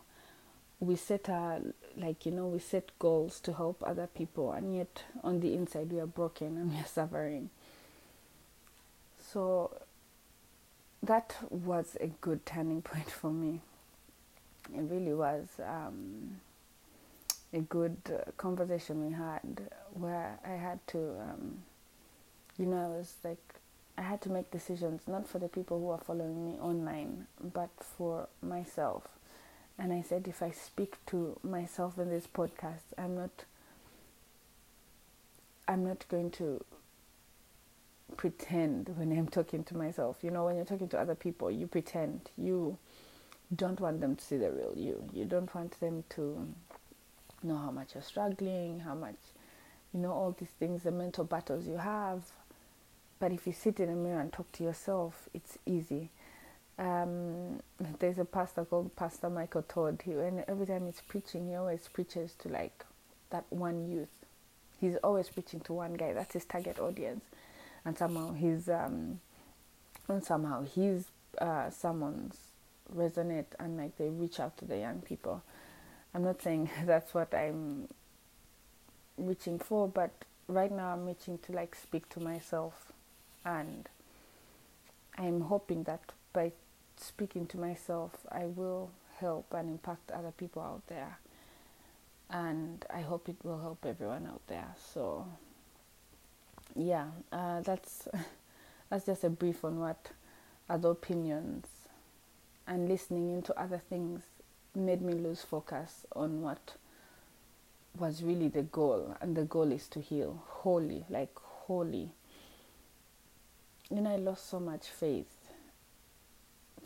we 0.80 0.96
set 0.96 1.28
our 1.28 1.60
like 1.96 2.24
you 2.24 2.32
know 2.32 2.46
we 2.46 2.58
set 2.58 2.90
goals 2.98 3.40
to 3.40 3.52
help 3.52 3.82
other 3.84 4.06
people 4.06 4.52
and 4.52 4.76
yet 4.76 5.02
on 5.24 5.40
the 5.40 5.54
inside 5.54 5.92
we 5.92 5.98
are 5.98 6.06
broken 6.06 6.56
and 6.56 6.72
we 6.74 6.78
are 6.78 6.86
suffering. 6.86 7.50
So 9.32 9.76
that 11.02 11.36
was 11.50 11.96
a 12.00 12.08
good 12.20 12.46
turning 12.46 12.82
point 12.90 13.10
for 13.10 13.30
me. 13.30 13.60
It 14.74 14.82
really 14.82 15.14
was 15.14 15.48
um, 15.66 16.40
a 17.52 17.60
good 17.60 17.96
uh, 18.06 18.30
conversation 18.36 19.06
we 19.06 19.12
had 19.14 19.70
where 19.94 20.38
i 20.44 20.50
had 20.50 20.78
to 20.86 20.98
um, 21.20 21.58
you 22.58 22.66
know 22.66 22.76
i 22.76 22.88
was 22.88 23.14
like 23.24 23.54
i 23.96 24.02
had 24.02 24.20
to 24.20 24.28
make 24.28 24.50
decisions 24.50 25.02
not 25.06 25.26
for 25.26 25.38
the 25.38 25.48
people 25.48 25.78
who 25.78 25.88
are 25.90 25.98
following 25.98 26.44
me 26.44 26.58
online 26.60 27.26
but 27.54 27.70
for 27.80 28.28
myself 28.42 29.04
and 29.78 29.92
I 29.92 30.02
said, 30.02 30.26
if 30.26 30.42
I 30.42 30.50
speak 30.50 30.96
to 31.06 31.38
myself 31.42 31.98
in 31.98 32.10
this 32.10 32.26
podcast, 32.26 32.82
I'm 32.96 33.14
not. 33.16 33.44
I'm 35.68 35.86
not 35.86 36.06
going 36.08 36.30
to 36.32 36.64
pretend 38.16 38.88
when 38.96 39.12
I'm 39.12 39.28
talking 39.28 39.64
to 39.64 39.76
myself. 39.76 40.16
You 40.22 40.30
know, 40.30 40.46
when 40.46 40.56
you're 40.56 40.64
talking 40.64 40.88
to 40.88 40.98
other 40.98 41.14
people, 41.14 41.50
you 41.50 41.66
pretend. 41.66 42.30
You 42.38 42.78
don't 43.54 43.78
want 43.78 44.00
them 44.00 44.16
to 44.16 44.24
see 44.24 44.38
the 44.38 44.50
real 44.50 44.72
you. 44.74 45.04
You 45.12 45.26
don't 45.26 45.54
want 45.54 45.78
them 45.78 46.04
to 46.10 46.48
know 47.42 47.56
how 47.56 47.70
much 47.70 47.94
you're 47.94 48.02
struggling, 48.02 48.80
how 48.80 48.94
much, 48.94 49.18
you 49.92 50.00
know, 50.00 50.12
all 50.12 50.34
these 50.36 50.48
things, 50.58 50.84
the 50.84 50.90
mental 50.90 51.24
battles 51.24 51.66
you 51.66 51.76
have. 51.76 52.22
But 53.20 53.32
if 53.32 53.46
you 53.46 53.52
sit 53.52 53.78
in 53.78 53.90
a 53.90 53.94
mirror 53.94 54.20
and 54.20 54.32
talk 54.32 54.50
to 54.52 54.64
yourself, 54.64 55.28
it's 55.34 55.58
easy 55.66 56.10
um, 56.78 57.60
there's 57.98 58.18
a 58.18 58.24
pastor 58.24 58.64
called 58.64 58.94
Pastor 58.94 59.28
Michael 59.28 59.62
Todd. 59.62 60.00
He, 60.04 60.12
and 60.12 60.44
every 60.46 60.66
time 60.66 60.86
he's 60.86 61.00
preaching, 61.00 61.48
he 61.48 61.54
always 61.54 61.88
preaches 61.88 62.34
to 62.40 62.48
like 62.48 62.84
that 63.30 63.44
one 63.50 63.90
youth. 63.90 64.08
He's 64.80 64.96
always 65.02 65.28
preaching 65.28 65.60
to 65.60 65.72
one 65.72 65.94
guy. 65.94 66.12
That's 66.12 66.34
his 66.34 66.44
target 66.44 66.78
audience, 66.78 67.24
and 67.84 67.98
somehow 67.98 68.32
he's 68.32 68.68
um, 68.68 69.20
and 70.08 70.24
somehow 70.24 70.64
his 70.64 71.06
uh, 71.38 71.70
sermons 71.70 72.36
resonate 72.96 73.46
and 73.58 73.76
like 73.76 73.98
they 73.98 74.08
reach 74.08 74.38
out 74.38 74.56
to 74.58 74.64
the 74.64 74.78
young 74.78 75.00
people. 75.00 75.42
I'm 76.14 76.22
not 76.22 76.40
saying 76.42 76.70
that's 76.86 77.12
what 77.12 77.34
I'm 77.34 77.88
reaching 79.16 79.58
for, 79.58 79.88
but 79.88 80.10
right 80.46 80.70
now 80.70 80.92
I'm 80.92 81.06
reaching 81.06 81.38
to 81.38 81.52
like 81.52 81.74
speak 81.74 82.08
to 82.10 82.20
myself, 82.20 82.92
and 83.44 83.88
I'm 85.16 85.40
hoping 85.40 85.82
that 85.82 86.12
by 86.32 86.52
speaking 87.00 87.46
to 87.46 87.58
myself, 87.58 88.12
I 88.30 88.46
will 88.46 88.90
help 89.18 89.52
and 89.52 89.68
impact 89.68 90.10
other 90.10 90.32
people 90.32 90.62
out 90.62 90.86
there. 90.88 91.18
And 92.30 92.84
I 92.92 93.00
hope 93.00 93.28
it 93.28 93.36
will 93.42 93.60
help 93.60 93.86
everyone 93.86 94.26
out 94.26 94.42
there. 94.48 94.74
So, 94.92 95.26
yeah, 96.76 97.06
uh, 97.32 97.60
that's 97.62 98.08
that's 98.90 99.06
just 99.06 99.24
a 99.24 99.30
brief 99.30 99.64
on 99.64 99.80
what 99.80 100.10
other 100.68 100.90
opinions 100.90 101.66
and 102.66 102.88
listening 102.88 103.30
into 103.30 103.58
other 103.58 103.78
things 103.78 104.22
made 104.74 105.00
me 105.00 105.14
lose 105.14 105.42
focus 105.42 106.06
on 106.14 106.42
what 106.42 106.74
was 107.98 108.22
really 108.22 108.48
the 108.48 108.62
goal. 108.62 109.16
And 109.20 109.34
the 109.34 109.44
goal 109.44 109.72
is 109.72 109.88
to 109.88 110.00
heal 110.00 110.42
wholly, 110.46 111.04
like 111.08 111.34
wholly. 111.34 112.10
Know, 113.90 114.10
I 114.10 114.16
lost 114.16 114.50
so 114.50 114.60
much 114.60 114.88
faith 114.88 115.37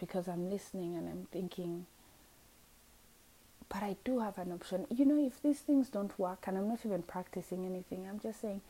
because 0.03 0.27
I'm 0.27 0.51
listening 0.51 0.97
and 0.97 1.09
I'm 1.09 1.29
thinking, 1.31 1.87
but 3.69 3.85
I 3.85 3.95
do 4.05 4.19
have 4.19 4.37
an 4.37 4.51
option. 4.51 4.85
You 4.91 5.05
know, 5.05 5.25
if 5.25 5.41
these 5.41 5.61
things 5.61 5.89
don't 5.91 6.19
work 6.19 6.43
and 6.49 6.59
I'm 6.59 6.67
not 6.69 6.81
even 6.85 7.03
practicing 7.03 7.65
anything, 7.65 8.09
I'm 8.09 8.19
just 8.19 8.41
saying, 8.41 8.63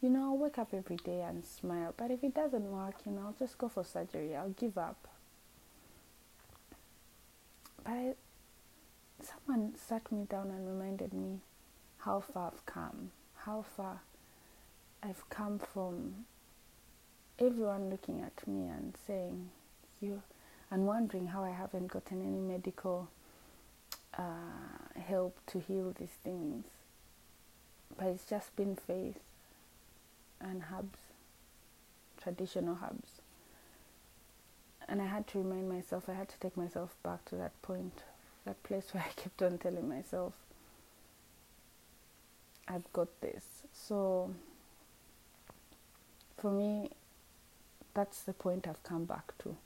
you 0.00 0.08
know, 0.08 0.26
I'll 0.26 0.38
wake 0.38 0.58
up 0.58 0.72
every 0.72 0.98
day 0.98 1.22
and 1.22 1.44
smile. 1.44 1.92
But 1.96 2.12
if 2.12 2.22
it 2.22 2.34
doesn't 2.36 2.70
work, 2.70 2.94
you 3.04 3.10
know, 3.10 3.22
I'll 3.26 3.34
just 3.36 3.58
go 3.58 3.68
for 3.68 3.82
surgery. 3.82 4.36
I'll 4.36 4.50
give 4.50 4.78
up. 4.78 5.08
But 7.82 7.90
I, 7.90 8.14
someone 9.20 9.74
sat 9.74 10.12
me 10.12 10.24
down 10.30 10.52
and 10.52 10.68
reminded 10.68 11.12
me 11.12 11.40
how 11.98 12.20
far 12.20 12.52
I've 12.54 12.64
come, 12.64 13.10
how 13.38 13.64
far 13.76 14.02
I've 15.02 15.28
come 15.30 15.58
from 15.58 16.26
everyone 17.40 17.90
looking 17.90 18.20
at 18.20 18.46
me 18.46 18.68
and 18.68 18.94
saying, 19.04 19.50
you 20.00 20.22
and 20.70 20.86
wondering 20.86 21.28
how 21.28 21.44
I 21.44 21.50
haven't 21.50 21.88
gotten 21.88 22.22
any 22.22 22.40
medical 22.40 23.08
uh, 24.18 25.00
help 25.00 25.38
to 25.48 25.60
heal 25.60 25.94
these 25.98 26.16
things. 26.24 26.64
But 27.96 28.08
it's 28.08 28.28
just 28.28 28.54
been 28.56 28.76
faith 28.76 29.20
and 30.40 30.62
herbs, 30.72 30.98
traditional 32.22 32.78
herbs. 32.82 33.20
And 34.88 35.02
I 35.02 35.06
had 35.06 35.26
to 35.28 35.38
remind 35.38 35.68
myself, 35.68 36.08
I 36.08 36.14
had 36.14 36.28
to 36.28 36.38
take 36.38 36.56
myself 36.56 36.94
back 37.02 37.24
to 37.26 37.36
that 37.36 37.60
point, 37.62 38.02
that 38.44 38.62
place 38.62 38.88
where 38.92 39.04
I 39.04 39.12
kept 39.20 39.42
on 39.42 39.58
telling 39.58 39.88
myself, 39.88 40.32
I've 42.68 42.92
got 42.92 43.20
this. 43.20 43.44
So 43.72 44.34
for 46.36 46.50
me, 46.50 46.90
that's 47.94 48.22
the 48.22 48.32
point 48.32 48.66
I've 48.68 48.82
come 48.82 49.04
back 49.04 49.32
to. 49.38 49.56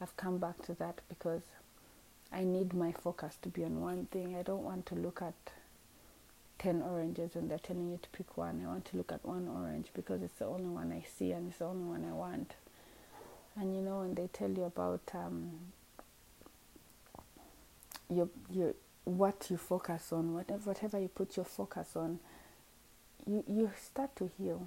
I've 0.00 0.16
come 0.16 0.38
back 0.38 0.62
to 0.66 0.74
that 0.74 1.00
because 1.08 1.42
I 2.32 2.44
need 2.44 2.72
my 2.72 2.92
focus 2.92 3.36
to 3.42 3.48
be 3.48 3.64
on 3.64 3.80
one 3.80 4.06
thing. 4.06 4.36
I 4.36 4.42
don't 4.42 4.62
want 4.62 4.86
to 4.86 4.94
look 4.94 5.20
at 5.20 5.34
10 6.58 6.82
oranges 6.82 7.34
and 7.34 7.50
they're 7.50 7.58
telling 7.58 7.90
you 7.90 7.98
to 8.00 8.08
pick 8.10 8.36
one. 8.36 8.62
I 8.64 8.68
want 8.68 8.84
to 8.86 8.96
look 8.96 9.12
at 9.12 9.24
one 9.24 9.48
orange 9.48 9.88
because 9.94 10.22
it's 10.22 10.38
the 10.38 10.46
only 10.46 10.68
one 10.68 10.92
I 10.92 11.04
see 11.18 11.32
and 11.32 11.48
it's 11.48 11.58
the 11.58 11.66
only 11.66 11.84
one 11.84 12.04
I 12.08 12.12
want. 12.12 12.54
And 13.56 13.74
you 13.74 13.82
know, 13.82 14.00
when 14.00 14.14
they 14.14 14.28
tell 14.28 14.50
you 14.50 14.64
about 14.64 15.02
um, 15.14 15.50
your, 18.08 18.28
your, 18.50 18.74
what 19.04 19.48
you 19.50 19.56
focus 19.56 20.12
on, 20.12 20.34
whatever, 20.34 20.62
whatever 20.70 20.98
you 20.98 21.08
put 21.08 21.36
your 21.36 21.46
focus 21.46 21.96
on, 21.96 22.20
you, 23.26 23.44
you 23.48 23.70
start 23.80 24.14
to 24.16 24.30
heal. 24.38 24.66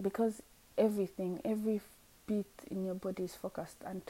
Because 0.00 0.42
everything, 0.76 1.40
every 1.44 1.80
beat 2.28 2.46
in 2.70 2.84
your 2.84 2.94
body 2.94 3.24
is 3.24 3.34
focused 3.34 3.78
and 3.84 4.02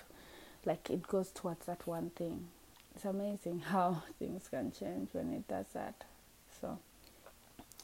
like 0.66 0.90
it 0.90 1.06
goes 1.06 1.30
towards 1.30 1.64
that 1.66 1.86
one 1.86 2.10
thing. 2.10 2.48
It's 2.94 3.04
amazing 3.04 3.60
how 3.72 4.02
things 4.18 4.48
can 4.50 4.72
change 4.72 5.10
when 5.12 5.32
it 5.32 5.48
does 5.48 5.66
that. 5.72 6.04
So 6.60 6.78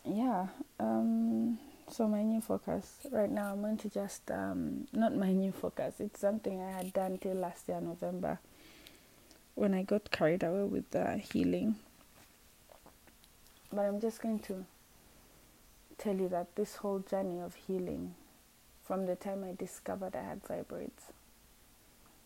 yeah, 0.05 0.49
um, 0.79 1.59
so 1.91 2.09
my 2.09 2.23
new 2.23 2.41
focus 2.41 3.07
right 3.11 3.31
now, 3.31 3.53
I'm 3.53 3.61
going 3.61 3.79
to 3.79 3.89
just 3.89 4.31
um, 4.31 4.87
not 4.93 5.15
my 5.17 5.33
new 5.33 5.53
focus. 5.53 5.95
It's 6.01 6.21
something 6.21 6.61
I 6.61 6.71
had 6.71 6.93
done 6.93 7.19
till 7.19 7.35
last 7.35 7.69
year 7.69 7.81
November 7.81 8.39
when 9.55 9.73
I 9.75 9.83
got 9.83 10.11
carried 10.11 10.43
away 10.43 10.65
with 10.65 10.91
the 10.91 11.17
healing. 11.19 11.77
But 13.73 13.83
I'm 13.83 14.01
just 14.01 14.21
going 14.21 14.41
to 14.41 14.65
tell 15.99 16.17
you 16.17 16.29
that 16.29 16.55
this 16.57 16.77
whole 16.77 16.99
journey 17.01 17.41
of 17.41 17.55
healing, 17.55 18.15
from 18.85 19.07
the 19.07 19.17
time 19.17 19.45
I 19.45 19.55
discovered 19.55 20.15
I 20.15 20.23
had 20.23 20.43
fibroids, 20.45 21.11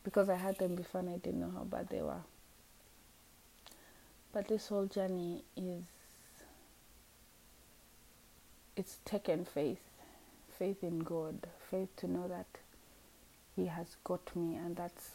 because 0.05 0.29
I 0.29 0.37
had 0.37 0.59
them 0.59 0.75
before 0.75 1.01
and 1.01 1.11
I 1.11 1.17
didn't 1.19 1.41
know 1.41 1.53
how 1.57 1.65
bad 1.65 1.89
they 1.89 2.03
were. 2.03 2.23
But 4.33 4.49
this 4.49 4.69
whole 4.69 4.87
journey 4.87 5.45
is 5.57 5.85
it's 8.77 8.99
taken 9.05 9.45
faith, 9.45 9.81
faith 10.59 10.83
in 10.83 11.01
God, 11.01 11.47
faith 11.71 11.89
to 11.97 12.11
know 12.11 12.29
that 12.29 12.47
He 13.57 13.67
has 13.67 13.97
got 14.05 14.35
me, 14.37 14.55
and 14.55 14.77
that's. 14.77 15.13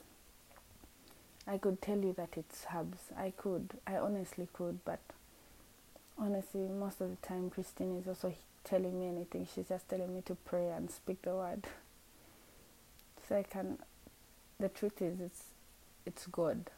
I 1.45 1.57
could 1.57 1.81
tell 1.81 1.97
you 1.97 2.13
that 2.13 2.37
it's 2.37 2.65
hubs. 2.65 3.11
I 3.17 3.31
could. 3.35 3.71
I 3.85 3.97
honestly 3.97 4.47
could, 4.53 4.83
but 4.85 5.01
honestly, 6.17 6.61
most 6.61 7.01
of 7.01 7.09
the 7.09 7.27
time, 7.27 7.49
Christine 7.49 7.97
is 7.97 8.07
also 8.07 8.33
telling 8.63 8.99
me 8.99 9.07
anything. 9.07 9.47
She's 9.53 9.69
just 9.69 9.89
telling 9.89 10.13
me 10.15 10.21
to 10.23 10.35
pray 10.35 10.69
and 10.69 10.89
speak 10.91 11.21
the 11.23 11.31
word. 11.35 11.67
So 13.27 13.37
I 13.37 13.43
can. 13.43 13.79
The 14.59 14.69
truth 14.69 15.01
is, 15.01 15.19
it's 15.21 15.43
it's 16.05 16.27
God. 16.27 16.69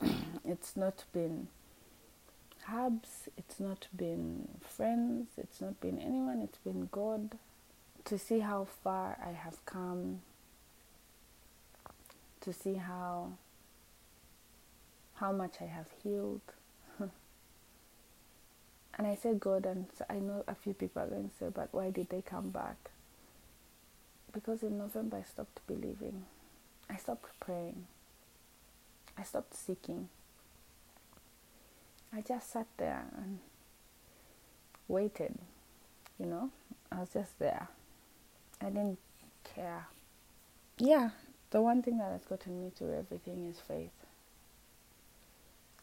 it's 0.44 0.76
not 0.76 1.04
been 1.12 1.48
hubs, 2.64 3.28
it's 3.36 3.60
not 3.60 3.88
been 3.96 4.48
friends, 4.60 5.28
it's 5.38 5.60
not 5.60 5.80
been 5.80 5.98
anyone, 5.98 6.42
it's 6.42 6.58
been 6.58 6.88
God. 6.90 7.38
To 8.06 8.18
see 8.18 8.40
how 8.40 8.66
far 8.84 9.18
I 9.24 9.32
have 9.32 9.64
come, 9.66 10.20
to 12.42 12.52
see 12.52 12.74
how 12.74 13.32
how 15.14 15.32
much 15.32 15.56
I 15.60 15.66
have 15.66 15.88
healed. 16.02 16.42
And 18.96 19.06
I 19.06 19.14
said 19.14 19.40
God, 19.40 19.66
and 19.66 19.86
I 20.08 20.14
know 20.14 20.44
a 20.48 20.54
few 20.54 20.74
people 20.74 21.02
are 21.02 21.06
going 21.06 21.28
to 21.28 21.36
say, 21.36 21.46
but 21.54 21.68
why 21.72 21.90
did 21.90 22.08
they 22.08 22.22
come 22.22 22.50
back? 22.50 22.76
Because 24.32 24.62
in 24.62 24.78
November 24.78 25.18
I 25.18 25.22
stopped 25.22 25.60
believing, 25.66 26.24
I 26.90 26.96
stopped 26.96 27.28
praying, 27.40 27.86
I 29.18 29.22
stopped 29.22 29.54
seeking. 29.54 30.08
I 32.12 32.20
just 32.22 32.50
sat 32.52 32.66
there 32.78 33.04
and 33.16 33.40
waited, 34.88 35.36
you 36.18 36.26
know. 36.26 36.50
I 36.90 37.00
was 37.00 37.10
just 37.12 37.38
there. 37.38 37.68
I 38.60 38.66
didn't 38.66 38.98
care. 39.44 39.88
Yeah, 40.78 41.10
the 41.50 41.60
one 41.60 41.82
thing 41.82 41.98
that 41.98 42.12
has 42.12 42.24
gotten 42.24 42.62
me 42.62 42.70
through 42.74 42.94
everything 42.96 43.48
is 43.50 43.58
faith. 43.60 44.05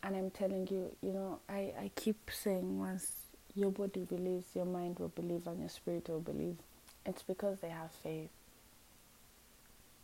And 0.04 0.18
I'm 0.18 0.32
telling 0.32 0.68
you, 0.70 0.96
you 1.02 1.14
know, 1.14 1.40
I, 1.48 1.74
I 1.80 1.92
keep 1.96 2.30
saying 2.30 2.78
once 2.78 3.10
your 3.56 3.72
body 3.72 4.04
believes, 4.04 4.48
your 4.54 4.66
mind 4.66 5.00
will 5.00 5.08
believe, 5.10 5.48
and 5.48 5.60
your 5.62 5.70
spirit 5.70 6.10
will 6.10 6.20
believe. 6.20 6.58
It's 7.06 7.24
because 7.24 7.60
they 7.62 7.70
have 7.70 7.92
faith 7.92 8.30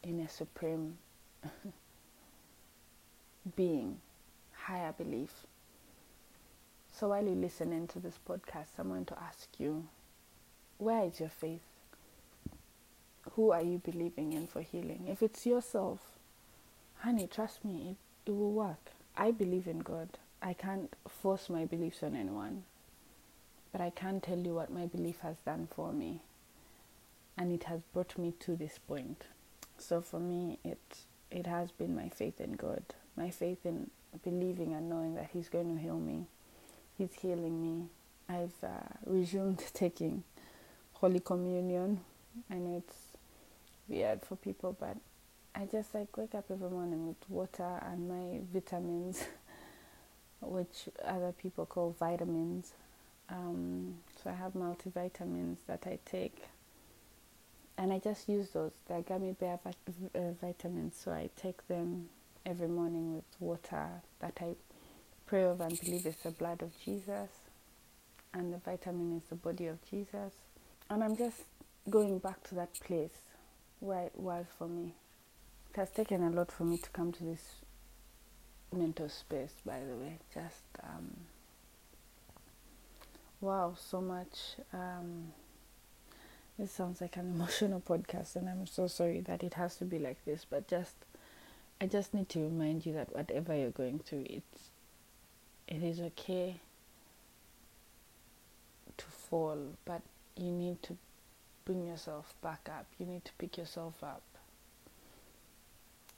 in 0.01 0.21
a 0.21 0.29
supreme 0.29 0.97
being, 3.55 3.99
higher 4.53 4.93
belief. 4.93 5.31
So 6.93 7.09
while 7.09 7.23
you're 7.23 7.35
listening 7.35 7.87
to 7.87 7.99
this 7.99 8.19
podcast, 8.27 8.67
I'm 8.77 8.89
going 8.89 9.05
to 9.05 9.19
ask 9.21 9.47
you, 9.57 9.85
where 10.77 11.03
is 11.05 11.19
your 11.19 11.29
faith? 11.29 11.61
Who 13.31 13.51
are 13.51 13.61
you 13.61 13.81
believing 13.83 14.33
in 14.33 14.47
for 14.47 14.61
healing? 14.61 15.07
If 15.09 15.21
it's 15.21 15.45
yourself, 15.45 15.99
honey, 16.99 17.27
trust 17.27 17.65
me, 17.65 17.97
it, 18.25 18.31
it 18.31 18.33
will 18.33 18.51
work. 18.51 18.91
I 19.19 19.31
believe 19.31 19.67
in 19.67 19.79
God. 19.81 20.09
I 20.41 20.53
can't 20.53 20.95
force 21.09 21.49
my 21.51 21.65
beliefs 21.65 22.03
on 22.03 22.15
anyone, 22.15 22.63
but 23.73 23.81
I 23.81 23.91
can 23.91 24.21
tell 24.21 24.39
you 24.39 24.55
what 24.55 24.71
my 24.73 24.87
belief 24.87 25.19
has 25.21 25.37
done 25.45 25.69
for 25.75 25.93
me, 25.93 26.21
and 27.37 27.53
it 27.53 27.65
has 27.65 27.81
brought 27.93 28.17
me 28.17 28.33
to 28.41 28.57
this 28.57 28.79
point. 28.79 29.23
So 29.79 30.01
for 30.01 30.19
me, 30.21 30.59
it 30.65 30.79
it 31.31 31.47
has 31.47 31.71
been 31.71 31.95
my 31.95 32.09
faith 32.09 32.41
in 32.41 32.53
God, 32.53 32.83
my 33.17 33.31
faith 33.31 33.65
in 33.65 33.91
believing 34.23 34.73
and 34.73 34.89
knowing 34.89 35.15
that 35.15 35.31
He's 35.33 35.49
going 35.49 35.75
to 35.75 35.81
heal 35.81 35.99
me 35.99 36.27
He's 36.97 37.13
healing 37.21 37.61
me. 37.61 37.87
I've 38.29 38.53
uh, 38.63 38.95
resumed 39.05 39.63
taking 39.73 40.23
Holy 40.95 41.21
Communion. 41.21 42.01
I 42.51 42.55
know 42.55 42.77
it's 42.85 42.97
weird 43.89 44.23
for 44.23 44.37
people, 44.37 44.77
but 44.79 44.97
I 45.55 45.65
just 45.65 45.93
like 45.95 46.15
wake 46.17 46.35
up 46.35 46.45
every 46.51 46.69
morning 46.69 47.07
with 47.07 47.29
water 47.29 47.81
and 47.85 48.07
my 48.09 48.39
vitamins, 48.53 49.23
which 50.41 50.89
other 51.05 51.33
people 51.33 51.65
call 51.65 51.95
vitamins. 51.99 52.73
Um, 53.29 53.95
so 54.23 54.29
I 54.31 54.33
have 54.33 54.53
multivitamins 54.53 55.57
that 55.67 55.83
I 55.85 55.99
take, 56.05 56.43
and 57.77 57.93
I 57.93 57.99
just 57.99 58.29
use 58.29 58.49
those. 58.51 58.71
They're 58.87 59.01
gummy 59.01 59.33
bear 59.33 59.59
uh, 60.15 60.19
vitamins, 60.41 60.95
so 61.03 61.11
I 61.11 61.29
take 61.35 61.67
them 61.67 62.09
every 62.45 62.67
morning 62.69 63.15
with 63.15 63.25
water 63.39 63.87
that 64.21 64.37
I 64.41 64.55
pray 65.27 65.45
over 65.45 65.65
and 65.65 65.79
believe 65.79 66.05
it's 66.05 66.23
the 66.23 66.31
blood 66.31 66.61
of 66.63 66.71
Jesus, 66.83 67.29
and 68.33 68.53
the 68.53 68.59
vitamin 68.59 69.17
is 69.17 69.29
the 69.29 69.35
body 69.35 69.67
of 69.67 69.79
Jesus. 69.89 70.33
And 70.89 71.03
I'm 71.03 71.17
just 71.17 71.37
going 71.89 72.19
back 72.19 72.43
to 72.49 72.55
that 72.55 72.73
place 72.81 73.17
where 73.79 74.03
it 74.03 74.13
was 74.15 74.45
for 74.57 74.67
me. 74.67 74.93
Has 75.79 75.91
taken 75.91 76.21
a 76.23 76.29
lot 76.29 76.51
for 76.51 76.65
me 76.65 76.77
to 76.77 76.89
come 76.89 77.13
to 77.13 77.23
this 77.23 77.61
mental 78.75 79.07
space, 79.07 79.53
by 79.65 79.79
the 79.79 79.95
way. 79.95 80.19
Just, 80.33 80.65
um, 80.83 81.09
wow, 83.39 83.75
so 83.79 84.01
much. 84.01 84.57
Um, 84.73 85.31
this 86.57 86.73
sounds 86.73 86.99
like 86.99 87.15
an 87.15 87.31
emotional 87.33 87.79
podcast, 87.79 88.35
and 88.35 88.49
I'm 88.49 88.67
so 88.67 88.87
sorry 88.87 89.21
that 89.21 89.41
it 89.41 89.53
has 89.53 89.77
to 89.77 89.85
be 89.85 89.99
like 89.99 90.17
this, 90.25 90.45
but 90.49 90.67
just, 90.67 90.95
I 91.79 91.85
just 91.85 92.13
need 92.13 92.27
to 92.27 92.39
remind 92.39 92.85
you 92.85 92.91
that 92.95 93.15
whatever 93.15 93.55
you're 93.55 93.69
going 93.69 93.99
through, 93.99 94.25
it's 94.29 94.71
it 95.65 95.81
is 95.81 96.01
okay 96.01 96.59
to 98.97 99.05
fall, 99.05 99.59
but 99.85 100.01
you 100.35 100.51
need 100.51 100.83
to 100.83 100.97
bring 101.63 101.87
yourself 101.87 102.33
back 102.41 102.67
up. 102.69 102.85
You 102.99 103.05
need 103.05 103.23
to 103.23 103.31
pick 103.37 103.57
yourself 103.57 104.03
up. 104.03 104.23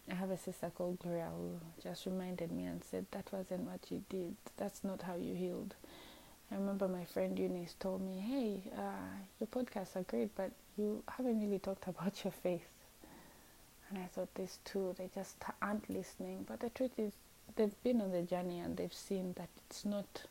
I 0.09 0.15
have 0.15 0.31
a 0.31 0.37
sister 0.37 0.71
called 0.75 0.99
Gloria 0.99 1.29
who 1.35 1.59
just 1.81 2.05
reminded 2.05 2.51
me 2.51 2.65
and 2.65 2.83
said, 2.83 3.05
That 3.11 3.31
wasn't 3.31 3.61
what 3.61 3.79
you 3.89 4.03
did. 4.09 4.35
That's 4.57 4.83
not 4.83 5.01
how 5.03 5.15
you 5.15 5.35
healed. 5.35 5.75
I 6.51 6.55
remember 6.55 6.87
my 6.87 7.05
friend 7.05 7.37
Eunice 7.37 7.75
told 7.79 8.01
me, 8.01 8.19
Hey, 8.19 8.71
uh, 8.77 9.15
your 9.39 9.47
podcasts 9.47 9.95
are 9.95 10.03
great, 10.03 10.35
but 10.35 10.51
you 10.77 11.03
haven't 11.07 11.39
really 11.41 11.59
talked 11.59 11.87
about 11.87 12.23
your 12.23 12.31
faith. 12.31 12.67
And 13.89 13.99
I 13.99 14.07
thought, 14.07 14.33
this 14.35 14.59
too, 14.63 14.95
they 14.97 15.09
just 15.13 15.35
aren't 15.61 15.89
listening. 15.89 16.45
But 16.47 16.61
the 16.61 16.69
truth 16.69 16.97
is, 16.97 17.11
they've 17.55 17.83
been 17.83 18.01
on 18.01 18.11
the 18.11 18.21
journey 18.21 18.59
and 18.59 18.77
they've 18.77 18.93
seen 18.93 19.33
that 19.37 19.49
it's 19.69 19.83
not 19.85 20.23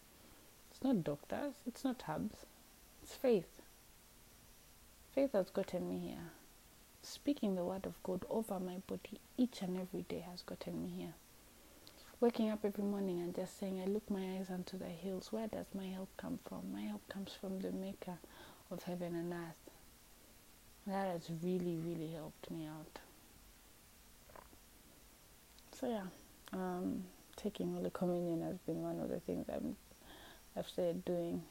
it's 0.70 0.82
not 0.82 1.04
doctors, 1.04 1.54
it's 1.66 1.84
not 1.84 2.02
hubs, 2.02 2.46
it's 3.02 3.14
faith. 3.14 3.60
Faith 5.14 5.32
has 5.32 5.50
gotten 5.50 5.88
me 5.90 5.98
here. 5.98 6.30
Speaking 7.02 7.54
the 7.54 7.64
word 7.64 7.86
of 7.86 8.02
God 8.02 8.24
over 8.28 8.60
my 8.60 8.76
body 8.86 9.20
each 9.36 9.62
and 9.62 9.78
every 9.78 10.02
day 10.02 10.24
has 10.30 10.42
gotten 10.42 10.82
me 10.82 10.90
here. 10.90 11.14
Waking 12.20 12.50
up 12.50 12.64
every 12.64 12.84
morning 12.84 13.20
and 13.20 13.34
just 13.34 13.58
saying, 13.58 13.80
I 13.80 13.86
look 13.86 14.10
my 14.10 14.36
eyes 14.36 14.50
unto 14.50 14.76
the 14.78 14.84
hills. 14.84 15.32
Where 15.32 15.46
does 15.46 15.66
my 15.74 15.86
help 15.86 16.10
come 16.16 16.38
from? 16.46 16.72
My 16.72 16.82
help 16.82 17.08
comes 17.08 17.32
from 17.40 17.60
the 17.60 17.72
Maker 17.72 18.18
of 18.70 18.82
heaven 18.82 19.14
and 19.14 19.32
earth. 19.32 19.72
That 20.86 21.06
has 21.08 21.30
really, 21.42 21.78
really 21.78 22.12
helped 22.12 22.50
me 22.50 22.66
out. 22.66 22.98
So, 25.72 25.88
yeah 25.88 26.02
um, 26.52 27.04
taking 27.36 27.74
Holy 27.74 27.90
Communion 27.90 28.42
has 28.42 28.58
been 28.66 28.82
one 28.82 28.98
of 29.00 29.08
the 29.08 29.20
things 29.20 29.46
I'm, 29.52 29.76
I've 30.56 30.68
started 30.68 31.04
doing, 31.04 31.42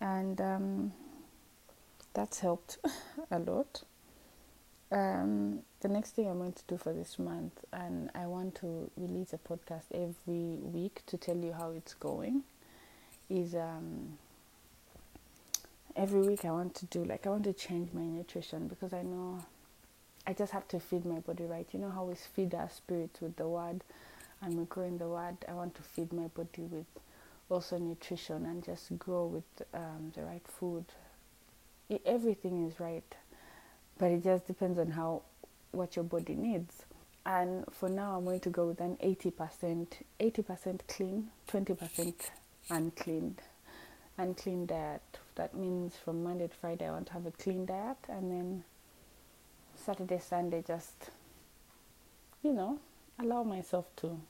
and 0.00 0.40
um, 0.40 0.92
that's 2.14 2.40
helped 2.40 2.78
a 3.30 3.38
lot. 3.38 3.82
Um, 4.96 5.60
the 5.80 5.88
next 5.88 6.12
thing 6.12 6.26
I'm 6.26 6.38
going 6.38 6.54
to 6.54 6.62
do 6.68 6.78
for 6.78 6.94
this 6.94 7.18
month, 7.18 7.52
and 7.70 8.10
I 8.14 8.26
want 8.26 8.54
to 8.56 8.90
release 8.96 9.34
a 9.34 9.38
podcast 9.38 9.84
every 9.92 10.56
week 10.62 11.02
to 11.08 11.18
tell 11.18 11.36
you 11.36 11.52
how 11.52 11.72
it's 11.72 11.92
going, 11.92 12.44
is 13.28 13.54
um, 13.54 14.16
every 15.94 16.22
week 16.22 16.46
I 16.46 16.50
want 16.50 16.74
to 16.76 16.86
do 16.86 17.04
like 17.04 17.26
I 17.26 17.30
want 17.30 17.44
to 17.44 17.52
change 17.52 17.90
my 17.92 18.04
nutrition 18.04 18.68
because 18.68 18.94
I 18.94 19.02
know 19.02 19.44
I 20.26 20.32
just 20.32 20.52
have 20.52 20.66
to 20.68 20.80
feed 20.80 21.04
my 21.04 21.18
body 21.18 21.44
right. 21.44 21.66
You 21.72 21.80
know 21.80 21.90
how 21.90 22.04
we 22.04 22.14
feed 22.14 22.54
our 22.54 22.70
spirits 22.70 23.20
with 23.20 23.36
the 23.36 23.46
word 23.46 23.82
and 24.40 24.56
we 24.56 24.64
grow 24.64 24.84
in 24.84 24.96
the 24.96 25.08
word. 25.08 25.36
I 25.46 25.52
want 25.52 25.74
to 25.74 25.82
feed 25.82 26.10
my 26.10 26.28
body 26.28 26.62
with 26.70 26.86
also 27.50 27.76
nutrition 27.76 28.46
and 28.46 28.64
just 28.64 28.98
grow 28.98 29.26
with 29.26 29.66
um, 29.74 30.12
the 30.14 30.22
right 30.22 30.46
food. 30.46 30.86
Everything 32.04 32.66
is 32.66 32.80
right, 32.80 33.14
but 33.98 34.10
it 34.10 34.24
just 34.24 34.46
depends 34.46 34.78
on 34.78 34.90
how 34.90 35.22
what 35.72 35.96
your 35.96 36.04
body 36.04 36.34
needs. 36.34 36.84
And 37.24 37.64
for 37.72 37.88
now, 37.88 38.16
I'm 38.16 38.24
going 38.24 38.40
to 38.40 38.50
go 38.50 38.66
with 38.66 38.80
an 38.80 38.96
80%, 39.02 39.88
80% 40.20 40.80
clean, 40.86 41.28
20% 41.48 42.14
unclean, 42.70 43.36
unclean 44.16 44.66
diet. 44.66 45.02
That 45.34 45.54
means 45.56 45.96
from 45.96 46.22
Monday 46.22 46.46
to 46.46 46.54
Friday, 46.54 46.86
I 46.86 46.92
want 46.92 47.08
to 47.08 47.12
have 47.14 47.26
a 47.26 47.32
clean 47.32 47.66
diet, 47.66 47.96
and 48.08 48.30
then 48.30 48.64
Saturday, 49.74 50.20
Sunday, 50.20 50.62
just 50.66 51.10
you 52.46 52.52
know, 52.52 52.78
allow 53.18 53.42
myself 53.42 53.86
to 53.96 54.20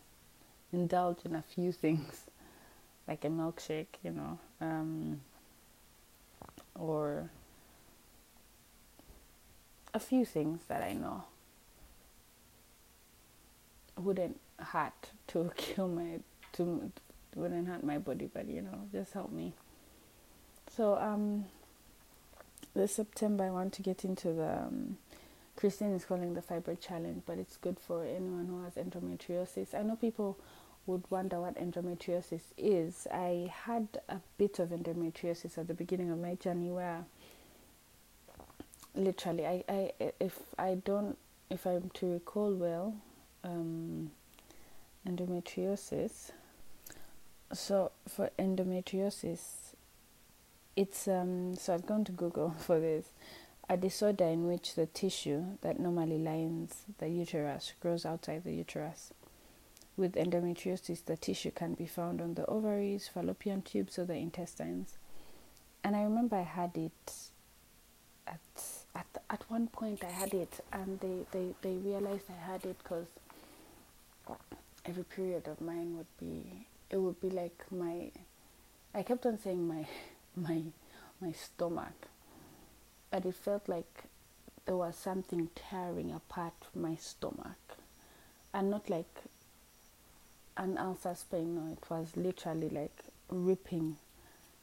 indulge 0.73 1.19
in 1.27 1.35
a 1.35 1.43
few 1.43 1.71
things 1.71 2.23
like 3.09 3.25
a 3.25 3.29
milkshake, 3.29 3.99
you 4.03 4.11
know, 4.11 4.39
um, 4.61 5.21
or 6.75 7.31
a 9.97 9.99
few 9.99 10.27
things 10.27 10.61
that 10.69 10.83
I 10.83 10.93
know 10.93 11.25
wouldn't 13.97 14.39
hurt 14.59 15.11
to 15.29 15.51
kill 15.57 15.89
my 15.89 16.21
to 16.53 16.93
wouldn't 17.35 17.67
hurt 17.67 17.83
my 17.83 17.99
body, 17.99 18.29
but 18.33 18.47
you 18.47 18.61
know, 18.63 18.89
just 18.93 19.15
help 19.15 19.33
me. 19.33 19.55
So 20.75 20.97
um, 20.97 21.47
this 22.75 22.95
September 22.95 23.45
I 23.45 23.51
want 23.51 23.73
to 23.75 23.83
get 23.83 24.05
into 24.05 24.33
the 24.33 24.65
um, 24.65 24.99
Christine 25.57 25.95
is 25.95 26.05
calling 26.05 26.35
the 26.35 26.43
fiber 26.43 26.75
challenge, 26.75 27.23
but 27.25 27.39
it's 27.39 27.57
good 27.57 27.79
for 27.81 28.05
anyone 28.05 28.47
who 28.47 28.63
has 28.65 28.75
endometriosis. 28.75 29.75
I 29.75 29.83
know 29.83 29.97
people 29.97 30.39
would 30.87 31.05
wonder 31.11 31.41
what 31.41 31.57
endometriosis 31.57 32.43
is. 32.59 33.07
I 33.11 33.51
had 33.65 33.89
a 34.11 34.21
bit 34.37 34.59
of 34.59 34.69
endometriosis 34.69 35.57
at 35.57 35.69
the 35.69 35.75
beginning 35.75 36.11
of 36.11 36.19
my 36.19 36.35
journey 36.35 36.71
where 36.71 37.07
literally 38.97 39.47
I, 39.47 39.65
I 39.69 39.93
if 40.21 40.39
I 40.59 40.75
don't 40.85 41.17
if 41.51 41.67
I'm 41.67 41.91
to 41.95 42.13
recall 42.13 42.53
well, 42.53 42.97
um, 43.45 44.11
endometriosis. 45.07 46.33
So 47.53 47.93
for 48.09 48.31
endometriosis, 48.39 49.75
it's 50.75 51.09
um. 51.09 51.55
So 51.57 51.75
I've 51.75 51.87
gone 51.87 52.05
to 52.05 52.13
Google 52.13 52.51
for 52.59 52.81
this 52.81 53.11
a 53.69 53.77
disorder 53.77 54.25
in 54.25 54.47
which 54.47 54.75
the 54.75 54.87
tissue 54.87 55.45
that 55.63 55.81
normally 55.81 56.19
lines 56.19 56.85
the 56.99 57.09
uterus 57.09 57.73
grows 57.81 58.07
outside 58.07 58.45
the 58.45 58.53
uterus. 58.53 59.13
With 59.97 60.15
endometriosis, 60.15 61.05
the 61.05 61.17
tissue 61.17 61.51
can 61.51 61.75
be 61.75 61.87
found 61.87 62.21
on 62.21 62.35
the 62.35 62.47
ovaries, 62.47 63.09
fallopian 63.09 63.63
tubes, 63.63 63.99
or 63.99 64.05
the 64.05 64.15
intestines. 64.15 64.99
And 65.83 65.97
I 65.97 66.03
remember 66.03 66.37
I 66.37 66.43
had 66.43 66.77
it 66.77 67.15
at 68.27 68.41
at 69.31 69.49
one 69.51 69.69
point. 69.69 70.03
I 70.05 70.11
had 70.11 70.35
it, 70.35 70.61
and 70.73 71.01
they 71.01 71.27
they, 71.33 71.55
they 71.63 71.77
realized 71.77 72.25
I 72.31 72.51
had 72.53 72.65
it 72.65 72.77
because 72.83 73.07
every 74.85 75.05
period 75.05 75.49
of 75.49 75.61
mine 75.61 75.97
would 75.97 76.07
be 76.19 76.67
it 76.91 76.99
would 76.99 77.21
be 77.21 77.31
like 77.31 77.65
my. 77.71 78.11
I 78.95 79.03
kept 79.03 79.27
on 79.27 79.39
saying 79.39 79.67
my 79.67 79.87
my 80.37 80.63
my 81.21 81.33
stomach 81.33 82.09
but 83.11 83.25
it 83.25 83.35
felt 83.35 83.69
like 83.69 84.05
there 84.67 84.77
was 84.77 84.97
something 84.97 85.49
tearing 85.55 86.13
apart 86.13 86.53
my 86.75 86.95
stomach 86.97 87.79
and 88.53 88.71
not 88.71 88.91
like 88.91 89.23
an 90.57 90.77
ulcer's 90.77 91.25
pain 91.31 91.55
no 91.55 91.73
it 91.73 91.91
was 91.91 92.17
literally 92.17 92.69
like 92.69 93.05
ripping 93.31 93.97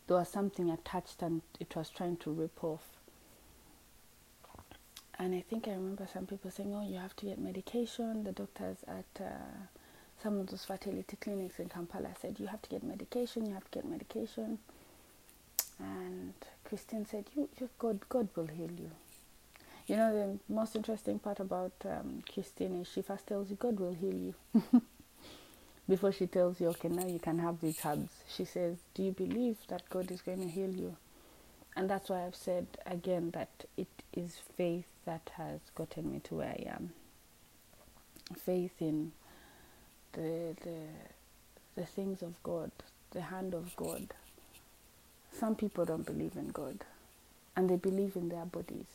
there 0.08 0.18
was 0.18 0.30
something 0.30 0.70
attached 0.70 1.22
and 1.22 1.42
it 1.60 1.76
was 1.76 1.90
trying 1.90 2.18
to 2.18 2.32
rip 2.32 2.64
off 2.64 2.84
and 5.24 5.36
i 5.36 5.42
think 5.50 5.68
i 5.68 5.72
remember 5.72 6.08
some 6.12 6.26
people 6.26 6.52
saying 6.52 6.74
oh 6.76 6.88
you 6.88 6.98
have 6.98 7.16
to 7.16 7.26
get 7.26 7.40
medication 7.40 8.24
the 8.24 8.32
doctors 8.32 8.78
at 8.88 9.22
uh, 9.22 9.56
some 10.22 10.40
of 10.40 10.48
those 10.48 10.66
fertility 10.66 11.18
clinics 11.22 11.60
in 11.60 11.70
kampala 11.70 12.10
said 12.22 12.40
you 12.40 12.48
have 12.48 12.62
to 12.62 12.70
get 12.70 12.84
medication 12.84 13.46
you 13.46 13.54
have 13.54 13.64
to 13.72 13.80
get 13.80 13.86
medication 13.86 14.60
and 15.80 16.34
Christine 16.64 17.06
said, 17.06 17.26
"You, 17.36 17.50
you 17.60 17.70
God, 17.80 18.00
God 18.10 18.30
will 18.36 18.48
heal 18.48 18.72
you." 18.72 18.92
You 19.88 19.98
know, 19.98 20.14
the 20.14 20.54
most 20.54 20.76
interesting 20.76 21.20
part 21.20 21.40
about 21.40 21.74
um, 21.86 22.24
Christine 22.32 22.82
is 22.82 22.88
she 22.88 23.02
first 23.02 23.28
tells 23.28 23.50
you, 23.50 23.56
"God 23.58 23.80
will 23.80 23.94
heal 23.94 24.16
you," 24.16 24.36
before 25.90 26.12
she 26.12 26.28
tells 26.28 26.62
you, 26.62 26.68
"Okay, 26.70 26.90
now 26.90 27.06
you 27.08 27.20
can 27.20 27.40
have 27.40 27.60
these 27.62 27.80
herbs." 27.86 28.12
She 28.30 28.46
says, 28.46 28.78
"Do 28.94 29.04
you 29.04 29.12
believe 29.12 29.58
that 29.68 29.90
God 29.90 30.12
is 30.12 30.22
going 30.22 30.42
to 30.42 30.48
heal 30.48 30.70
you?" 30.72 30.96
And 31.76 31.90
that's 31.90 32.10
why 32.10 32.26
I've 32.26 32.36
said 32.36 32.68
again 32.86 33.32
that 33.32 33.66
it 33.78 34.04
is 34.14 34.38
faith 34.56 34.86
that 35.06 35.32
has 35.38 35.60
gotten 35.76 36.12
me 36.12 36.20
to 36.26 36.36
where 36.36 36.50
I 36.50 36.66
am. 36.76 36.94
Faith 38.46 38.82
in 38.82 39.12
the 40.14 40.56
the 40.64 40.80
the 41.76 41.86
things 41.86 42.22
of 42.22 42.42
God, 42.44 42.72
the 43.12 43.22
hand 43.22 43.54
of 43.54 43.76
God, 43.76 44.08
some 45.40 45.56
people 45.56 45.86
don't 45.86 46.06
believe 46.06 46.36
in 46.38 46.50
God 46.50 46.80
and 47.56 47.70
they 47.70 47.76
believe 47.76 48.16
in 48.16 48.30
their 48.30 48.46
bodies. 48.46 48.86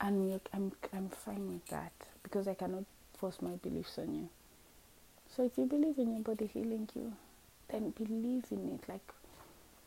And 0.00 0.40
I'm, 0.52 0.72
I'm 0.92 1.08
fine 1.10 1.48
with 1.52 1.66
that 1.68 1.92
because 2.22 2.48
I 2.48 2.54
cannot 2.54 2.84
force 3.18 3.40
my 3.42 3.52
beliefs 3.62 3.98
on 3.98 4.14
you. 4.14 4.28
So 5.36 5.44
if 5.44 5.58
you 5.58 5.66
believe 5.66 5.98
in 5.98 6.12
your 6.12 6.22
body 6.22 6.50
healing 6.52 6.88
you, 6.94 7.12
then 7.70 7.90
believe 7.90 8.44
in 8.50 8.78
it. 8.80 8.88
Like 8.88 9.12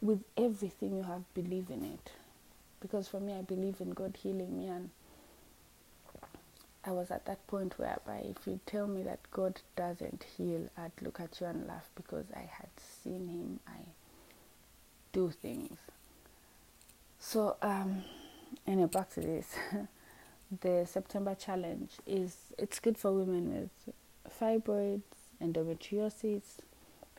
with 0.01 0.23
everything 0.37 0.97
you 0.97 1.03
have, 1.03 1.23
believe 1.33 1.67
in 1.69 1.83
it. 1.85 2.11
Because 2.81 3.07
for 3.07 3.19
me, 3.19 3.33
I 3.33 3.41
believe 3.41 3.81
in 3.81 3.91
God 3.91 4.17
healing 4.21 4.57
me. 4.57 4.67
And 4.67 4.89
I 6.83 6.91
was 6.91 7.09
at 7.11 7.25
that 7.25 7.45
point 7.47 7.79
whereby 7.79 8.23
if 8.29 8.45
you 8.45 8.59
tell 8.65 8.87
me 8.87 9.03
that 9.03 9.19
God 9.31 9.61
doesn't 9.75 10.25
heal, 10.37 10.69
I'd 10.77 10.91
look 11.01 11.19
at 11.19 11.39
you 11.41 11.47
and 11.47 11.67
laugh 11.67 11.89
because 11.95 12.25
I 12.35 12.49
had 12.51 12.69
seen 13.03 13.27
Him. 13.27 13.59
I 13.67 13.79
do 15.13 15.31
things. 15.31 15.77
So, 17.19 17.55
um, 17.61 18.03
anyway, 18.67 18.89
back 18.89 19.09
to 19.11 19.21
this. 19.21 19.55
the 20.61 20.85
September 20.85 21.35
challenge 21.35 21.91
is 22.05 22.35
it's 22.57 22.79
good 22.79 22.97
for 22.97 23.11
women 23.13 23.69
with 23.85 23.93
fibroids, 24.39 25.01
endometriosis, 25.41 26.59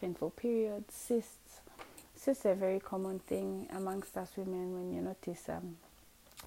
painful 0.00 0.30
periods, 0.30 0.94
cysts. 0.94 1.45
Cysts 2.26 2.44
are 2.44 2.50
a 2.50 2.56
very 2.56 2.80
common 2.80 3.20
thing 3.20 3.68
amongst 3.70 4.16
us 4.16 4.32
women 4.36 4.74
when 4.74 4.92
you 4.92 5.00
notice 5.00 5.48
um, 5.48 5.76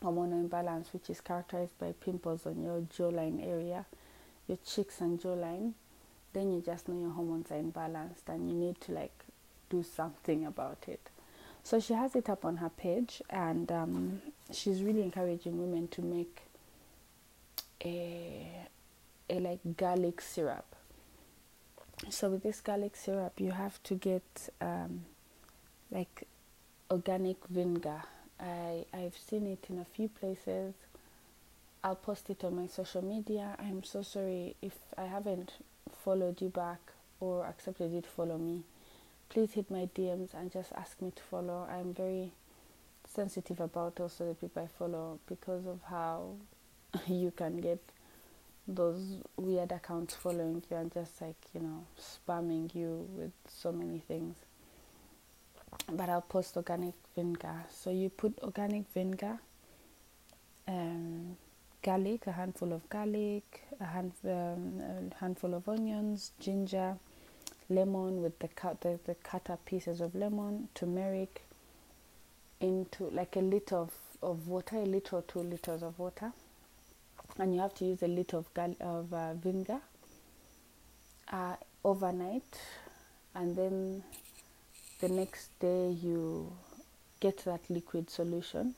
hormonal 0.04 0.42
imbalance, 0.42 0.92
which 0.92 1.10
is 1.10 1.22
characterized 1.22 1.80
by 1.80 1.94
pimples 1.94 2.46
on 2.46 2.62
your 2.62 2.82
jawline 2.82 3.42
area, 3.48 3.86
your 4.46 4.58
cheeks 4.66 5.00
and 5.00 5.22
jawline. 5.22 5.72
Then 6.34 6.52
you 6.52 6.60
just 6.60 6.90
know 6.90 7.00
your 7.00 7.12
hormones 7.12 7.50
are 7.52 7.62
imbalanced 7.62 8.28
and 8.28 8.50
you 8.50 8.58
need 8.58 8.82
to 8.82 8.92
like 8.92 9.24
do 9.70 9.82
something 9.82 10.46
about 10.46 10.80
it. 10.90 11.00
So 11.64 11.80
she 11.80 11.94
has 11.94 12.14
it 12.14 12.30
up 12.30 12.44
on 12.44 12.58
her 12.58 12.72
page, 12.72 13.22
and 13.30 13.72
um, 13.72 14.22
she's 14.52 14.84
really 14.84 15.02
encouraging 15.02 15.62
women 15.62 15.88
to 15.90 16.02
make 16.02 16.42
a 17.86 18.50
a 19.30 19.40
like 19.40 19.62
garlic 19.78 20.20
syrup. 20.20 20.76
So 22.10 22.32
with 22.32 22.44
this 22.44 22.60
garlic 22.60 22.98
syrup, 22.98 23.40
you 23.40 23.52
have 23.52 23.82
to 23.84 23.96
get 23.96 24.50
um, 24.60 25.06
like 25.92 26.28
organic 26.90 27.38
vinegar. 27.48 28.04
I 28.40 28.86
I've 28.94 29.18
seen 29.18 29.48
it 29.48 29.66
in 29.70 29.80
a 29.80 29.86
few 29.86 30.10
places. 30.10 30.74
I'll 31.84 31.96
post 31.96 32.30
it 32.30 32.44
on 32.44 32.56
my 32.56 32.68
social 32.68 33.04
media. 33.04 33.56
I'm 33.58 33.84
so 33.84 34.02
sorry 34.02 34.56
if 34.62 34.78
I 34.98 35.06
haven't 35.06 35.54
followed 36.04 36.42
you 36.42 36.50
back 36.50 36.80
or 37.20 37.46
accepted 37.46 37.92
you 37.92 38.02
to 38.02 38.10
follow 38.10 38.38
me 38.38 38.64
please 39.30 39.54
hit 39.54 39.70
my 39.70 39.88
DMs 39.96 40.34
and 40.34 40.52
just 40.52 40.72
ask 40.74 41.02
me 41.02 41.12
to 41.16 41.22
follow. 41.22 41.68
I'm 41.70 41.94
very 41.94 42.32
sensitive 43.08 43.60
about 43.60 44.00
also 44.00 44.28
the 44.28 44.34
people 44.34 44.64
I 44.64 44.68
follow 44.68 45.20
because 45.28 45.66
of 45.68 45.80
how 45.88 46.34
you 47.08 47.32
can 47.32 47.62
get 47.62 47.80
those 48.68 49.18
weird 49.38 49.72
accounts 49.72 50.16
following 50.16 50.64
you 50.70 50.78
and 50.78 50.92
just 50.92 51.22
like, 51.22 51.38
you 51.54 51.62
know, 51.62 51.86
spamming 52.00 52.74
you 52.74 53.08
with 53.16 53.32
so 53.48 53.72
many 53.72 54.00
things. 54.00 54.36
But 55.92 56.10
I'll 56.10 56.22
post 56.22 56.56
organic 56.58 56.94
vinegar. 57.16 57.66
So 57.70 57.90
you 57.90 58.10
put 58.10 58.38
organic 58.44 58.88
vinegar, 58.94 59.40
um, 60.68 61.38
garlic, 61.82 62.28
a 62.28 62.32
handful 62.32 62.74
of 62.74 62.88
garlic, 62.90 63.64
a, 63.80 63.86
hand, 63.86 64.12
um, 64.26 64.82
a 64.82 65.16
handful 65.20 65.54
of 65.54 65.68
onions, 65.68 66.32
ginger, 66.40 66.98
lemon 67.70 68.22
with 68.22 68.38
the 68.40 68.48
cut 68.50 68.82
the, 68.82 69.00
the 69.06 69.16
cut 69.16 69.50
up 69.50 69.64
pieces 69.66 70.02
of 70.02 70.16
lemon, 70.16 70.68
turmeric 70.74 71.44
into 72.60 73.10
like 73.12 73.36
a 73.36 73.42
liter 73.42 73.78
of, 73.78 73.94
of 74.22 74.48
water, 74.48 74.78
a 74.78 74.86
liter 74.86 75.18
or 75.18 75.22
two 75.24 75.40
liters 75.40 75.82
of 75.84 75.98
water, 75.98 76.32
and 77.38 77.54
you 77.54 77.62
have 77.62 77.74
to 77.76 77.86
use 77.86 78.02
a 78.04 78.08
liter 78.08 78.38
of 78.38 78.54
gal- 78.54 78.76
of 78.80 79.14
uh, 79.14 79.34
vinegar 79.36 79.80
uh, 81.32 81.56
overnight, 81.84 82.60
and 83.36 83.56
then 83.56 84.04
the 85.00 85.10
next 85.10 85.58
day 85.60 85.90
you 85.90 86.52
get 87.22 87.46
that 87.46 87.62
liquid 87.70 88.10
solution, 88.10 88.76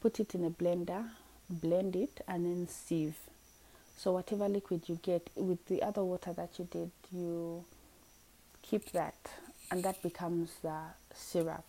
put 0.00 0.18
it 0.18 0.34
in 0.34 0.44
a 0.44 0.50
blender, 0.50 1.04
blend 1.50 1.96
it, 1.96 2.22
and 2.26 2.46
then 2.46 2.66
sieve. 2.66 3.18
So 3.96 4.12
whatever 4.12 4.48
liquid 4.48 4.88
you 4.88 4.98
get 5.02 5.28
with 5.36 5.66
the 5.66 5.82
other 5.82 6.02
water 6.02 6.32
that 6.32 6.58
you 6.58 6.66
did, 6.70 6.90
you 7.12 7.64
keep 8.62 8.90
that, 8.92 9.16
and 9.70 9.82
that 9.82 10.02
becomes 10.02 10.50
the 10.62 10.78
syrup. 11.14 11.64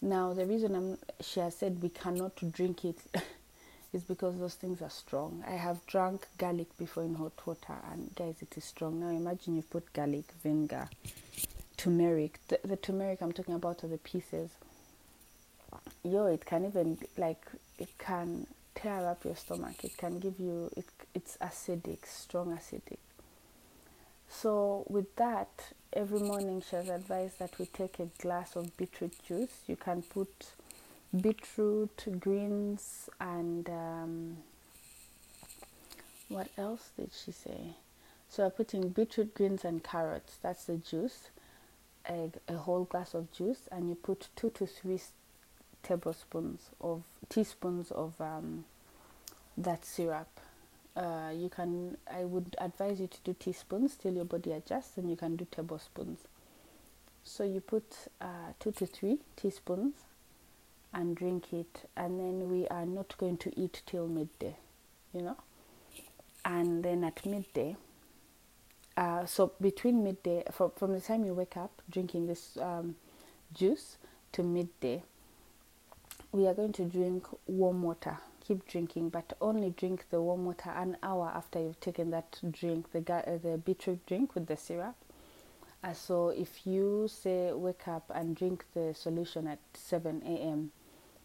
Now 0.00 0.32
the 0.32 0.46
reason 0.46 0.74
I'm, 0.74 0.98
she 1.20 1.40
has 1.40 1.54
said 1.56 1.82
we 1.82 1.90
cannot 1.90 2.32
drink 2.52 2.86
it 2.86 2.98
is 3.92 4.04
because 4.04 4.38
those 4.38 4.54
things 4.54 4.80
are 4.80 4.90
strong. 4.90 5.44
I 5.46 5.56
have 5.56 5.84
drunk 5.86 6.26
garlic 6.38 6.68
before 6.78 7.02
in 7.02 7.14
hot 7.16 7.32
water, 7.44 7.76
and 7.92 8.14
guys, 8.14 8.36
it 8.40 8.56
is 8.56 8.64
strong. 8.64 9.00
Now 9.00 9.08
imagine 9.08 9.56
you 9.56 9.62
put 9.62 9.92
garlic, 9.92 10.24
vinegar, 10.42 10.88
turmeric. 11.78 12.40
The, 12.48 12.60
the 12.64 12.76
turmeric 12.76 13.22
I'm 13.22 13.32
talking 13.32 13.54
about 13.54 13.84
are 13.84 13.88
the 13.88 13.98
pieces. 13.98 14.50
Yo, 16.04 16.26
it 16.26 16.44
can 16.44 16.66
even 16.66 16.98
like 17.16 17.46
it 17.78 17.96
can 17.98 18.46
tear 18.74 19.08
up 19.08 19.24
your 19.24 19.36
stomach. 19.36 19.84
It 19.84 19.96
can 19.96 20.18
give 20.18 20.38
you 20.38 20.70
it. 20.76 20.86
It's 21.14 21.38
acidic, 21.38 22.06
strong 22.06 22.56
acidic. 22.58 22.98
So 24.28 24.84
with 24.88 25.16
that, 25.16 25.72
every 25.92 26.20
morning 26.20 26.62
she 26.68 26.76
has 26.76 26.88
advised 26.88 27.38
that 27.38 27.58
we 27.58 27.66
take 27.66 27.98
a 27.98 28.08
glass 28.20 28.56
of 28.56 28.76
beetroot 28.76 29.14
juice. 29.26 29.62
You 29.66 29.76
can 29.76 30.02
put 30.02 30.48
beetroot, 31.18 32.20
greens, 32.20 33.08
and 33.20 33.68
um, 33.70 34.36
what 36.28 36.48
else 36.58 36.90
did 36.98 37.10
she 37.12 37.32
say? 37.32 37.76
So 38.28 38.46
I 38.46 38.50
put 38.50 38.74
in 38.74 38.90
beetroot, 38.90 39.34
greens, 39.34 39.64
and 39.64 39.82
carrots. 39.82 40.36
That's 40.42 40.64
the 40.66 40.76
juice. 40.76 41.30
A, 42.08 42.30
a 42.48 42.56
whole 42.56 42.84
glass 42.84 43.14
of 43.14 43.30
juice, 43.32 43.68
and 43.70 43.88
you 43.88 43.94
put 43.94 44.28
two 44.36 44.50
to 44.50 44.66
three 44.66 45.00
tablespoons 45.82 46.70
of 46.80 47.02
teaspoons 47.28 47.90
of 47.90 48.20
um, 48.20 48.64
that 49.56 49.84
syrup. 49.84 50.28
Uh, 50.96 51.30
you 51.34 51.48
can. 51.48 51.96
I 52.10 52.24
would 52.24 52.56
advise 52.58 53.00
you 53.00 53.06
to 53.06 53.18
do 53.24 53.36
teaspoons 53.38 53.94
till 53.96 54.14
your 54.14 54.24
body 54.24 54.52
adjusts, 54.52 54.96
and 54.96 55.10
you 55.10 55.16
can 55.16 55.36
do 55.36 55.46
tablespoons. 55.50 56.20
So 57.24 57.44
you 57.44 57.60
put 57.60 57.84
uh, 58.20 58.52
two 58.58 58.72
to 58.72 58.86
three 58.86 59.18
teaspoons 59.36 59.94
and 60.94 61.14
drink 61.14 61.52
it, 61.52 61.88
and 61.96 62.18
then 62.18 62.50
we 62.50 62.66
are 62.68 62.86
not 62.86 63.14
going 63.18 63.36
to 63.38 63.60
eat 63.60 63.82
till 63.84 64.08
midday, 64.08 64.56
you 65.12 65.20
know. 65.20 65.36
And 66.44 66.82
then 66.82 67.04
at 67.04 67.26
midday, 67.26 67.76
uh, 68.98 69.24
so 69.26 69.52
between 69.60 70.02
midday, 70.02 70.42
from 70.50 70.72
from 70.76 70.92
the 70.92 71.00
time 71.00 71.24
you 71.24 71.32
wake 71.32 71.56
up 71.56 71.82
drinking 71.88 72.26
this 72.26 72.58
um, 72.60 72.96
juice 73.54 73.96
to 74.32 74.42
midday, 74.42 75.04
we 76.32 76.48
are 76.48 76.54
going 76.54 76.72
to 76.72 76.84
drink 76.84 77.24
warm 77.46 77.82
water. 77.82 78.18
Keep 78.44 78.66
drinking, 78.66 79.10
but 79.10 79.34
only 79.40 79.70
drink 79.70 80.06
the 80.10 80.20
warm 80.20 80.44
water 80.46 80.70
an 80.70 80.96
hour 81.02 81.30
after 81.32 81.60
you've 81.60 81.78
taken 81.78 82.10
that 82.10 82.40
drink, 82.50 82.90
the 82.90 83.00
uh, 83.12 83.38
the 83.38 83.56
beetroot 83.58 84.04
drink 84.06 84.34
with 84.34 84.48
the 84.48 84.56
syrup. 84.56 84.96
Uh, 85.84 85.92
so 85.92 86.30
if 86.30 86.66
you 86.66 87.06
say 87.08 87.52
wake 87.52 87.86
up 87.86 88.10
and 88.12 88.34
drink 88.34 88.64
the 88.74 88.92
solution 88.94 89.46
at 89.46 89.60
7 89.74 90.22
a.m., 90.26 90.72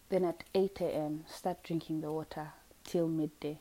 then 0.10 0.24
at 0.24 0.44
8 0.54 0.80
a.m., 0.82 1.26
start 1.28 1.64
drinking 1.64 2.02
the 2.02 2.12
water 2.12 2.50
till 2.84 3.08
midday. 3.08 3.58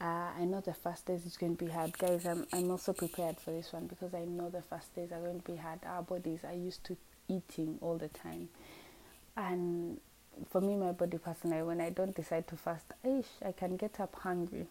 Uh, 0.00 0.30
I 0.38 0.44
know 0.44 0.60
the 0.60 0.74
fast 0.74 1.06
days 1.06 1.24
is 1.24 1.36
going 1.36 1.56
to 1.56 1.64
be 1.64 1.70
hard. 1.70 1.96
Guys, 1.96 2.26
I'm, 2.26 2.46
I'm 2.52 2.70
also 2.70 2.92
prepared 2.92 3.38
for 3.40 3.50
this 3.50 3.72
one 3.72 3.86
because 3.86 4.12
I 4.14 4.24
know 4.24 4.50
the 4.50 4.62
fast 4.62 4.94
days 4.94 5.10
are 5.12 5.20
going 5.20 5.40
to 5.40 5.52
be 5.52 5.56
hard. 5.56 5.80
Our 5.86 6.02
bodies 6.02 6.40
are 6.44 6.54
used 6.54 6.84
to 6.84 6.96
eating 7.28 7.78
all 7.80 7.96
the 7.96 8.08
time. 8.08 8.48
And 9.36 9.98
for 10.50 10.60
me, 10.60 10.76
my 10.76 10.92
body 10.92 11.18
personally, 11.18 11.62
when 11.62 11.80
I 11.80 11.90
don't 11.90 12.14
decide 12.14 12.46
to 12.48 12.56
fast, 12.56 12.84
ish, 13.04 13.26
I 13.44 13.52
can 13.52 13.76
get 13.76 13.98
up 14.00 14.14
hungry. 14.16 14.66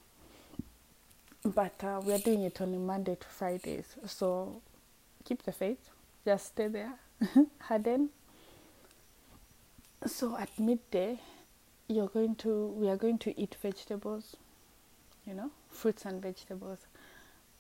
But 1.44 1.84
uh, 1.84 2.02
we 2.04 2.14
are 2.14 2.20
doing 2.20 2.44
it 2.44 2.62
on 2.62 2.86
Monday 2.86 3.16
to 3.16 3.28
Fridays. 3.28 3.96
So 4.06 4.62
keep 5.24 5.44
the 5.44 5.52
faith. 5.52 5.90
Just 6.24 6.48
stay 6.48 6.68
there. 6.68 6.94
Harden 7.62 8.10
so 10.06 10.38
at 10.38 10.50
midday 10.60 11.20
you're 11.88 12.08
going 12.08 12.36
to 12.36 12.68
we 12.78 12.88
are 12.90 12.98
going 12.98 13.18
to 13.18 13.40
eat 13.40 13.56
vegetables 13.62 14.36
you 15.28 15.34
know 15.34 15.50
fruits 15.70 16.06
and 16.06 16.22
vegetables. 16.22 16.80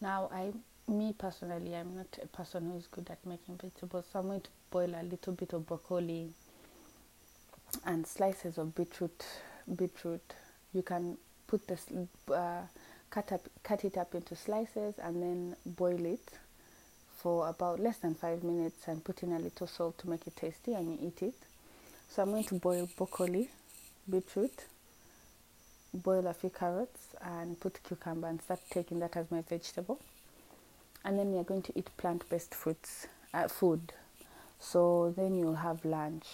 Now 0.01 0.29
i 0.31 0.51
me 0.87 1.13
personally 1.17 1.75
i'm 1.75 1.95
not 1.95 2.19
a 2.21 2.27
person 2.27 2.69
who 2.69 2.77
is 2.77 2.87
good 2.87 3.09
at 3.09 3.25
making 3.25 3.57
vegetables. 3.57 4.05
So 4.11 4.19
i'm 4.19 4.27
going 4.27 4.41
to 4.41 4.49
boil 4.71 4.93
a 4.95 5.03
little 5.03 5.33
bit 5.33 5.53
of 5.53 5.65
broccoli 5.65 6.29
and 7.85 8.05
slices 8.05 8.57
of 8.57 8.75
beetroot 8.75 9.25
beetroot. 9.75 10.33
You 10.73 10.83
can 10.83 11.17
put 11.47 11.67
this 11.67 11.85
uh, 12.31 12.61
cut 13.09 13.31
up 13.31 13.47
cut 13.63 13.83
it 13.85 13.97
up 13.97 14.13
into 14.13 14.35
slices 14.35 14.95
and 15.01 15.21
then 15.21 15.55
boil 15.65 16.05
it 16.05 16.31
for 17.17 17.47
about 17.49 17.79
less 17.79 17.97
than 17.97 18.13
five 18.13 18.43
minutes 18.43 18.87
and 18.87 19.03
put 19.03 19.23
in 19.23 19.31
a 19.31 19.39
little 19.39 19.65
salt 19.67 19.97
to 19.97 20.09
make 20.09 20.27
it 20.27 20.35
tasty 20.35 20.73
and 20.73 20.91
you 20.91 21.07
eat 21.07 21.23
it. 21.23 21.33
So 22.09 22.21
I'm 22.21 22.29
going 22.29 22.43
to 22.45 22.55
boil 22.55 22.87
broccoli, 22.95 23.49
beetroot, 24.07 24.65
boil 25.95 26.27
a 26.27 26.33
few 26.33 26.49
carrots, 26.49 27.15
and 27.21 27.59
put 27.59 27.81
cucumber 27.83 28.27
and 28.27 28.41
start 28.41 28.59
taking 28.69 28.99
that 28.99 29.15
as 29.15 29.31
my 29.31 29.41
vegetable. 29.41 29.99
And 31.03 31.19
then 31.19 31.31
we 31.31 31.37
are 31.37 31.43
going 31.43 31.61
to 31.63 31.73
eat 31.77 31.89
plant-based 31.97 32.53
fruits, 32.53 33.07
uh, 33.33 33.47
food. 33.47 33.93
So 34.59 35.13
then 35.15 35.37
you'll 35.37 35.55
have 35.55 35.85
lunch. 35.85 36.25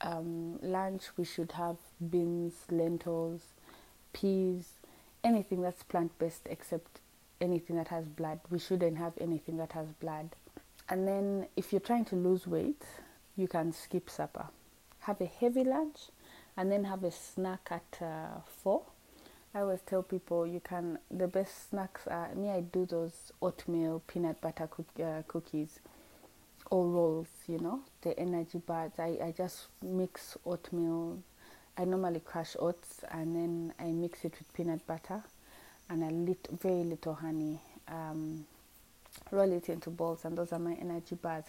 Um, 0.00 0.58
lunch 0.62 1.04
we 1.16 1.24
should 1.24 1.52
have 1.52 1.76
beans, 2.10 2.54
lentils, 2.70 3.42
peas, 4.12 4.68
anything 5.24 5.62
that's 5.62 5.82
plant-based 5.82 6.46
except 6.50 7.00
anything 7.40 7.76
that 7.76 7.88
has 7.88 8.06
blood. 8.06 8.40
We 8.50 8.58
shouldn't 8.58 8.98
have 8.98 9.14
anything 9.20 9.56
that 9.58 9.72
has 9.72 9.88
blood. 9.92 10.30
And 10.88 11.06
then 11.06 11.46
if 11.56 11.72
you're 11.72 11.80
trying 11.80 12.04
to 12.06 12.16
lose 12.16 12.46
weight, 12.46 12.82
you 13.36 13.48
can 13.48 13.72
skip 13.72 14.10
supper 14.10 14.46
have 15.02 15.20
a 15.20 15.26
heavy 15.26 15.64
lunch 15.64 16.10
and 16.56 16.70
then 16.70 16.84
have 16.84 17.04
a 17.04 17.10
snack 17.10 17.68
at 17.70 17.98
uh, 18.00 18.40
4 18.62 18.82
i 19.54 19.60
always 19.60 19.80
tell 19.82 20.02
people 20.02 20.46
you 20.46 20.60
can 20.60 20.98
the 21.10 21.26
best 21.28 21.70
snacks 21.70 22.06
are 22.06 22.34
me 22.34 22.50
i 22.50 22.60
do 22.60 22.86
those 22.86 23.32
oatmeal 23.40 24.02
peanut 24.06 24.40
butter 24.40 24.66
cook, 24.66 24.86
uh, 25.02 25.22
cookies 25.28 25.80
or 26.70 26.86
rolls 26.86 27.28
you 27.46 27.58
know 27.58 27.80
the 28.02 28.18
energy 28.18 28.58
bars 28.58 28.92
I, 28.98 29.18
I 29.22 29.34
just 29.36 29.66
mix 29.82 30.36
oatmeal. 30.46 31.18
I 31.76 31.84
normally 31.84 32.20
crush 32.20 32.56
oats 32.58 33.00
and 33.10 33.34
then 33.36 33.74
i 33.78 33.84
mix 33.84 34.24
it 34.24 34.34
with 34.38 34.52
peanut 34.54 34.86
butter 34.86 35.22
and 35.90 36.02
a 36.02 36.10
little 36.10 36.56
very 36.56 36.84
little 36.84 37.14
honey. 37.14 37.60
Um, 37.88 38.46
roll 39.30 39.52
it 39.52 39.68
into 39.68 39.90
balls 39.90 40.24
and 40.24 40.36
those 40.38 40.52
are 40.52 40.58
my 40.58 40.74
energy 40.74 41.14
bars 41.16 41.44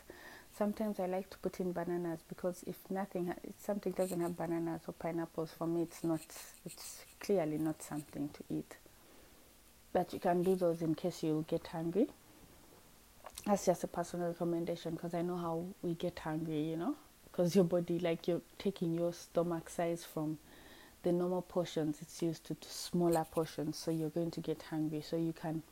Sometimes 0.55 0.99
I 0.99 1.07
like 1.07 1.31
to 1.31 1.37
put 1.39 1.59
in 1.59 1.71
bananas 1.71 2.19
because 2.29 2.63
if 2.67 2.77
nothing, 2.91 3.33
something 3.59 3.91
doesn't 3.91 4.19
have 4.19 4.37
bananas 4.37 4.81
or 4.87 4.93
pineapples, 4.93 5.51
for 5.57 5.65
me 5.65 5.81
it's 5.81 6.03
not, 6.03 6.21
it's 6.63 7.03
clearly 7.19 7.57
not 7.57 7.81
something 7.81 8.29
to 8.29 8.43
eat. 8.55 8.77
But 9.91 10.13
you 10.13 10.19
can 10.19 10.43
do 10.43 10.55
those 10.55 10.83
in 10.83 10.93
case 10.93 11.23
you 11.23 11.43
get 11.47 11.65
hungry. 11.67 12.07
That's 13.47 13.65
just 13.65 13.83
a 13.83 13.87
personal 13.87 14.27
recommendation 14.27 14.91
because 14.91 15.15
I 15.15 15.23
know 15.23 15.37
how 15.37 15.65
we 15.81 15.95
get 15.95 16.19
hungry, 16.19 16.61
you 16.61 16.77
know, 16.77 16.95
because 17.31 17.55
your 17.55 17.65
body, 17.65 17.97
like 17.97 18.27
you're 18.27 18.41
taking 18.59 18.93
your 18.93 19.11
stomach 19.11 19.69
size 19.69 20.05
from 20.05 20.37
the 21.01 21.11
normal 21.11 21.41
portions, 21.41 21.97
it's 22.01 22.21
used 22.21 22.45
to, 22.45 22.53
to 22.53 22.69
smaller 22.69 23.25
portions, 23.29 23.77
so 23.77 23.89
you're 23.89 24.09
going 24.09 24.31
to 24.31 24.39
get 24.39 24.61
hungry. 24.69 25.01
So 25.01 25.17
you 25.17 25.33
can 25.33 25.63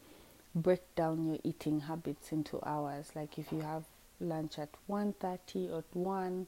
break 0.56 0.82
down 0.96 1.26
your 1.26 1.38
eating 1.44 1.82
habits 1.82 2.32
into 2.32 2.60
hours. 2.66 3.12
Like 3.16 3.38
if 3.38 3.52
you 3.52 3.62
have 3.62 3.84
lunch 4.22 4.60
at 4.60 4.70
1.30 4.90 5.72
or 5.72 5.84
1 5.94 6.48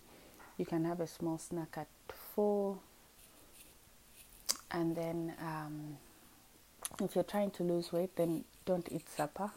you 0.58 0.66
can 0.66 0.86
have 0.86 1.00
a 1.00 1.08
small 1.08 1.38
snack 1.38 1.76
at 1.78 1.88
4 2.36 2.78
and 4.72 4.96
then 4.96 5.34
um, 5.40 5.98
if 7.02 7.16
you're 7.16 7.24
trying 7.24 7.52
to 7.52 7.64
lose 7.64 7.92
weight 7.92 8.16
then 8.16 8.44
don't 8.66 8.88
eat 8.92 9.08
supper. 9.10 9.52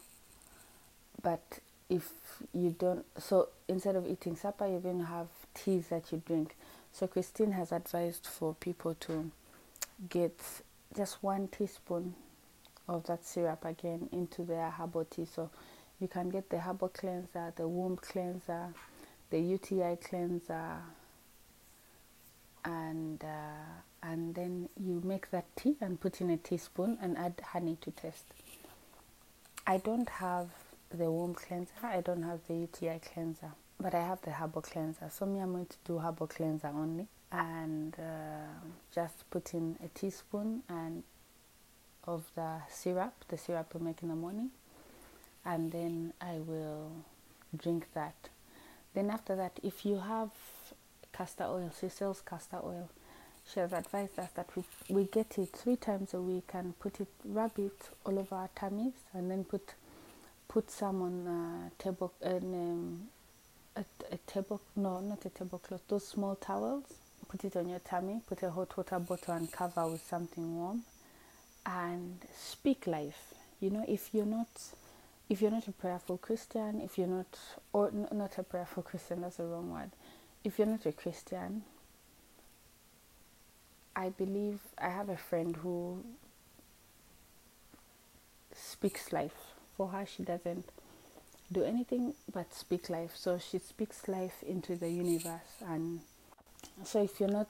But 1.21 1.59
if 1.89 2.11
you 2.53 2.75
don't 2.77 3.05
so 3.17 3.49
instead 3.67 3.95
of 3.95 4.07
eating 4.07 4.35
supper 4.35 4.67
you 4.67 4.77
even 4.77 5.05
have 5.05 5.27
teas 5.53 5.87
that 5.87 6.11
you 6.11 6.21
drink. 6.25 6.55
So 6.93 7.07
christine 7.07 7.51
has 7.51 7.71
advised 7.71 8.25
for 8.25 8.53
people 8.55 8.95
to 9.01 9.31
get 10.09 10.39
just 10.95 11.21
one 11.23 11.47
teaspoon 11.47 12.15
of 12.87 13.05
that 13.07 13.25
syrup 13.25 13.65
again 13.65 14.09
into 14.11 14.43
their 14.43 14.69
herbal 14.69 15.05
tea. 15.05 15.25
So 15.25 15.49
you 15.99 16.07
can 16.07 16.29
get 16.29 16.49
the 16.49 16.59
herbal 16.59 16.89
cleanser, 16.89 17.53
the 17.55 17.67
womb 17.67 17.97
cleanser, 17.97 18.73
the 19.29 19.39
UTI 19.39 19.97
cleanser, 19.97 20.77
and 22.65 23.23
uh, 23.23 23.81
and 24.03 24.35
then 24.35 24.69
you 24.79 25.01
make 25.03 25.31
that 25.31 25.45
tea 25.55 25.75
and 25.81 25.99
put 25.99 26.21
in 26.21 26.29
a 26.29 26.37
teaspoon 26.37 26.97
and 27.01 27.17
add 27.17 27.41
honey 27.51 27.77
to 27.81 27.91
taste. 27.91 28.25
I 29.65 29.77
don't 29.77 30.09
have 30.09 30.49
the 30.89 31.11
womb 31.11 31.33
cleanser. 31.33 31.73
I 31.83 32.01
don't 32.01 32.23
have 32.23 32.39
the 32.47 32.55
UTI 32.55 32.99
cleanser. 32.99 33.51
but 33.79 33.93
I 33.93 34.01
have 34.01 34.21
the 34.21 34.31
herbal 34.31 34.61
cleanser. 34.63 35.09
So 35.11 35.25
me, 35.25 35.39
I'm 35.39 35.51
going 35.51 35.67
to 35.67 35.77
do 35.85 35.99
herbal 35.99 36.27
cleanser 36.27 36.67
only, 36.67 37.07
and 37.31 37.95
uh, 37.99 38.67
just 38.93 39.29
put 39.29 39.53
in 39.53 39.77
a 39.83 39.87
teaspoon 39.89 40.63
and 40.69 41.03
of 42.05 42.23
the 42.35 42.61
syrup, 42.69 43.13
the 43.27 43.37
syrup 43.37 43.73
we 43.75 43.85
make 43.85 44.01
in 44.01 44.09
the 44.09 44.15
morning, 44.15 44.49
and 45.47 45.71
then 45.71 46.13
I 46.21 46.39
will 46.45 46.91
drink 47.55 47.87
that. 47.93 48.29
Then 48.93 49.09
after 49.09 49.35
that, 49.37 49.59
if 49.63 49.85
you 49.85 49.99
have 49.99 50.29
castor 51.13 51.45
oil, 51.45 51.71
she 51.79 51.87
sells 51.89 52.21
castor 52.21 52.59
oil. 52.63 52.89
She 53.51 53.61
has 53.61 53.71
advised 53.71 54.19
us 54.19 54.29
that 54.35 54.49
we, 54.57 54.63
we 54.89 55.05
get 55.05 55.37
it 55.37 55.53
three 55.55 55.77
times 55.77 56.13
a 56.13 56.21
week 56.21 56.49
and 56.53 56.77
put 56.79 56.99
it, 56.99 57.07
rub 57.23 57.57
it 57.57 57.89
all 58.05 58.19
over 58.19 58.35
our 58.35 58.49
tummies, 58.55 58.93
and 59.13 59.31
then 59.31 59.45
put 59.45 59.73
put 60.49 60.69
some 60.69 61.01
on 61.01 61.27
a 61.27 61.81
table, 61.83 62.11
um, 62.23 63.07
a, 63.75 63.85
a 64.11 64.17
table, 64.25 64.61
no, 64.75 64.99
not 64.99 65.25
a 65.25 65.29
tablecloth, 65.29 65.81
those 65.87 66.07
small 66.07 66.35
towels. 66.35 66.83
Put 67.29 67.43
it 67.43 67.55
on 67.57 67.67
your 67.69 67.79
tummy. 67.79 68.21
Put 68.27 68.43
a 68.43 68.49
hot 68.51 68.75
water 68.77 68.99
bottle 68.99 69.33
and 69.33 69.51
cover 69.51 69.87
with 69.87 70.05
something 70.05 70.57
warm, 70.57 70.83
and 71.65 72.19
speak 72.37 72.87
life. 72.87 73.33
You 73.59 73.69
know, 73.69 73.85
if 73.87 74.09
you're 74.13 74.25
not 74.25 74.47
if 75.29 75.41
you're 75.41 75.51
not 75.51 75.67
a 75.67 75.71
prayerful 75.71 76.17
Christian, 76.17 76.81
if 76.81 76.97
you're 76.97 77.07
not, 77.07 77.37
or 77.73 77.91
not 77.91 78.37
a 78.37 78.43
prayerful 78.43 78.83
Christian, 78.83 79.21
that's 79.21 79.37
the 79.37 79.45
wrong 79.45 79.71
word. 79.71 79.91
If 80.43 80.57
you're 80.57 80.67
not 80.67 80.85
a 80.85 80.91
Christian, 80.91 81.63
I 83.95 84.09
believe 84.09 84.59
I 84.77 84.89
have 84.89 85.09
a 85.09 85.17
friend 85.17 85.55
who 85.57 86.03
speaks 88.53 89.11
life. 89.11 89.53
For 89.75 89.89
her, 89.89 90.05
she 90.05 90.23
doesn't 90.23 90.65
do 91.51 91.63
anything 91.63 92.13
but 92.31 92.53
speak 92.53 92.89
life. 92.89 93.11
So 93.15 93.37
she 93.37 93.59
speaks 93.59 94.07
life 94.07 94.43
into 94.43 94.75
the 94.75 94.89
universe. 94.89 95.61
And 95.65 96.01
so 96.83 97.03
if 97.03 97.19
you're 97.19 97.29
not 97.29 97.49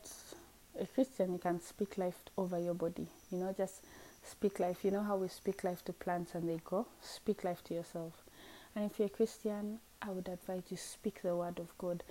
a 0.79 0.85
Christian, 0.85 1.33
you 1.33 1.39
can 1.39 1.61
speak 1.61 1.97
life 1.97 2.17
over 2.37 2.59
your 2.59 2.73
body. 2.73 3.07
You 3.31 3.39
know, 3.39 3.55
just 3.57 3.83
speak 4.27 4.59
life. 4.59 4.83
You 4.83 4.91
know 4.91 5.03
how 5.03 5.17
we 5.17 5.27
speak 5.27 5.63
life 5.63 5.83
to 5.85 5.93
plants 5.93 6.35
and 6.35 6.47
they 6.47 6.57
grow? 6.63 6.87
Speak 7.01 7.43
life 7.43 7.63
to 7.65 7.73
yourself. 7.73 8.23
And 8.75 8.89
if 8.89 8.99
you're 8.99 9.07
a 9.07 9.09
Christian, 9.09 9.79
I 10.01 10.11
would 10.11 10.27
advise 10.27 10.63
you 10.69 10.77
speak 10.77 11.21
the 11.21 11.35
word 11.35 11.59
of 11.59 11.75
God. 11.77 12.03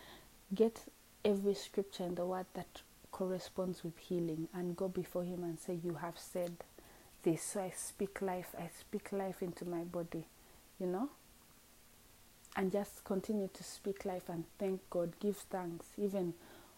Get 0.54 0.84
every 1.24 1.54
scripture 1.54 2.04
in 2.04 2.14
the 2.14 2.26
word 2.26 2.46
that 2.54 2.82
corresponds 3.12 3.84
with 3.84 3.98
healing 3.98 4.48
and 4.52 4.76
go 4.76 4.88
before 4.88 5.24
Him 5.24 5.42
and 5.42 5.58
say, 5.58 5.78
You 5.82 5.94
have 5.94 6.18
said 6.18 6.56
this. 7.22 7.42
So 7.42 7.62
I 7.62 7.72
speak 7.76 8.20
life. 8.22 8.54
I 8.58 8.68
speak 8.78 9.12
life 9.12 9.42
into 9.42 9.64
my 9.64 9.82
body, 9.82 10.26
you 10.78 10.86
know? 10.86 11.10
And 12.56 12.72
just 12.72 13.04
continue 13.04 13.48
to 13.52 13.64
speak 13.64 14.04
life 14.04 14.28
and 14.28 14.44
thank 14.58 14.80
God. 14.90 15.12
Give 15.20 15.36
thanks. 15.36 15.86
Even 15.98 16.34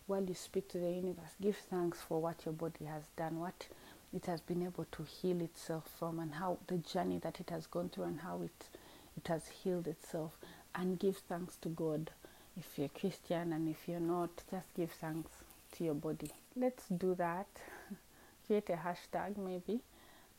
while 0.07 0.25
you 0.25 0.35
speak 0.35 0.69
to 0.71 0.79
the 0.79 0.91
universe, 0.91 1.35
give 1.41 1.57
thanks 1.57 2.01
for 2.01 2.21
what 2.21 2.45
your 2.45 2.55
body 2.55 2.87
has 2.87 3.05
done, 3.17 3.39
what 3.39 3.69
it 4.15 4.27
has 4.27 4.41
been 4.41 4.63
able 4.63 4.87
to 4.93 5.03
heal 5.03 5.41
itself 5.41 5.85
from 5.99 6.19
and 6.19 6.35
how 6.35 6.59
the 6.67 6.79
journey 6.79 7.19
that 7.19 7.41
it 7.41 7.51
has 7.51 7.67
gone 7.67 7.89
through 7.89 8.05
and 8.05 8.21
how 8.21 8.41
it 8.43 8.69
it 9.17 9.29
has 9.29 9.49
healed 9.49 9.89
itself. 9.89 10.39
And 10.75 10.99
give 10.99 11.17
thanks 11.17 11.57
to 11.63 11.69
God. 11.69 12.11
If 12.57 12.79
you're 12.79 12.89
Christian 12.89 13.53
and 13.53 13.69
if 13.69 13.89
you're 13.89 14.01
not 14.01 14.31
just 14.51 14.73
give 14.75 14.91
thanks 14.93 15.31
to 15.73 15.85
your 15.85 15.95
body. 15.95 16.31
Let's 16.57 16.85
do 16.89 17.15
that. 17.17 17.47
Create 18.47 18.71
a 18.71 18.77
hashtag 18.77 19.37
maybe. 19.37 19.81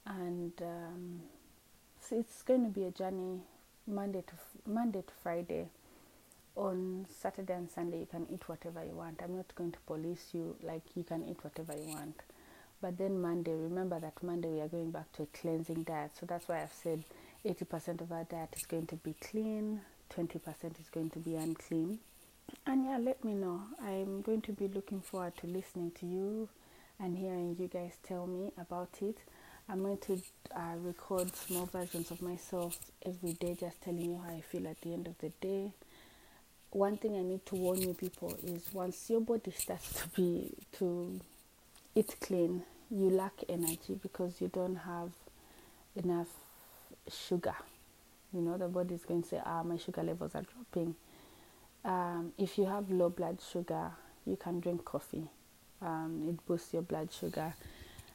And 0.06 0.54
um, 0.62 1.22
so 2.00 2.18
it's 2.18 2.42
going 2.42 2.64
to 2.64 2.70
be 2.70 2.86
a 2.86 2.92
journey 2.92 3.42
Monday 3.86 4.24
to 4.28 4.34
Monday 4.72 5.02
to 5.02 5.14
Friday. 5.22 5.68
On 6.56 7.06
Saturday 7.10 7.54
and 7.54 7.70
Sunday 7.70 8.00
you 8.00 8.08
can 8.10 8.28
eat 8.34 8.48
whatever 8.48 8.84
you 8.84 8.94
want. 8.94 9.22
I'm 9.24 9.36
not 9.36 9.54
going 9.56 9.72
to 9.72 9.80
police 9.86 10.30
you 10.34 10.56
like 10.62 10.84
you 10.96 11.04
can 11.04 11.24
eat 11.30 11.44
whatever 11.44 11.74
you 11.74 11.94
want 11.94 12.16
but 12.82 12.98
then 12.98 13.22
Monday, 13.22 13.54
remember 13.54 14.00
that 14.00 14.22
Monday 14.24 14.50
we 14.50 14.62
are 14.62 14.68
going 14.68 14.92
back 14.92 15.12
to 15.14 15.24
a 15.24 15.26
cleansing 15.28 15.84
diet. 15.84 16.12
So 16.20 16.26
that's 16.26 16.48
why 16.48 16.62
I've 16.62 16.74
said 16.74 17.04
80% 17.46 18.02
of 18.02 18.12
our 18.12 18.24
diet 18.24 18.54
is 18.56 18.66
going 18.66 18.88
to 18.88 18.96
be 18.96 19.16
clean, 19.20 19.82
20% 20.16 20.80
is 20.80 20.90
going 20.92 21.10
to 21.12 21.20
be 21.20 21.36
unclean. 21.36 22.00
And 22.66 22.86
yeah, 22.86 22.98
let 22.98 23.24
me 23.24 23.34
know. 23.34 23.62
I'm 23.82 24.22
going 24.22 24.42
to 24.42 24.52
be 24.54 24.68
looking 24.68 25.02
forward 25.02 25.36
to 25.38 25.48
listening 25.48 25.92
to 26.00 26.06
you 26.06 26.50
and 27.00 27.18
hearing 27.18 27.56
you 27.60 27.68
guys 27.68 27.94
tell 28.04 28.28
me 28.28 28.52
about 28.58 28.90
it. 29.02 29.18
I'm 29.68 29.84
going 29.84 30.00
to 30.00 30.22
uh, 30.56 30.76
record 30.80 31.36
small 31.36 31.66
versions 31.68 32.10
of 32.12 32.22
myself 32.22 32.78
every 33.06 33.34
day, 33.34 33.56
just 33.60 33.82
telling 33.82 34.02
you 34.02 34.22
how 34.26 34.34
I 34.34 34.42
feel 34.42 34.68
at 34.68 34.82
the 34.82 34.94
end 34.94 35.08
of 35.08 35.18
the 35.20 35.30
day. 35.42 35.74
One 36.72 36.98
thing 36.98 37.16
I 37.16 37.22
need 37.22 37.46
to 37.48 37.56
warn 37.56 37.80
you 37.82 37.94
people 37.94 38.36
is 38.44 38.74
once 38.74 39.10
your 39.10 39.22
body 39.22 39.52
starts 39.52 39.94
to 40.02 40.10
be 40.10 40.54
to 40.74 41.20
eat 42.00 42.16
clean, 42.22 42.64
you 42.90 43.10
lack 43.10 43.44
energy 43.50 44.00
because 44.02 44.40
you 44.40 44.48
don't 44.48 44.78
have 44.78 45.12
enough 46.02 46.30
sugar. 47.12 47.56
You 48.34 48.42
know, 48.42 48.58
the 48.58 48.68
body 48.68 48.96
is 48.96 49.04
going 49.04 49.24
to 49.24 49.28
say, 49.28 49.42
ah, 49.46 49.64
my 49.64 49.78
sugar 49.78 50.04
levels 50.04 50.34
are 50.34 50.44
dropping. 50.44 50.96
Um, 51.84 52.32
if 52.38 52.58
you 52.58 52.66
have 52.66 52.90
low 52.90 53.10
blood 53.10 53.40
sugar, 53.52 53.92
you 54.26 54.38
can 54.38 54.60
drink 54.62 54.86
coffee. 54.86 55.28
Um, 55.82 56.26
it 56.30 56.46
boosts 56.46 56.74
your 56.74 56.84
blood 56.84 57.10
sugar. 57.12 57.54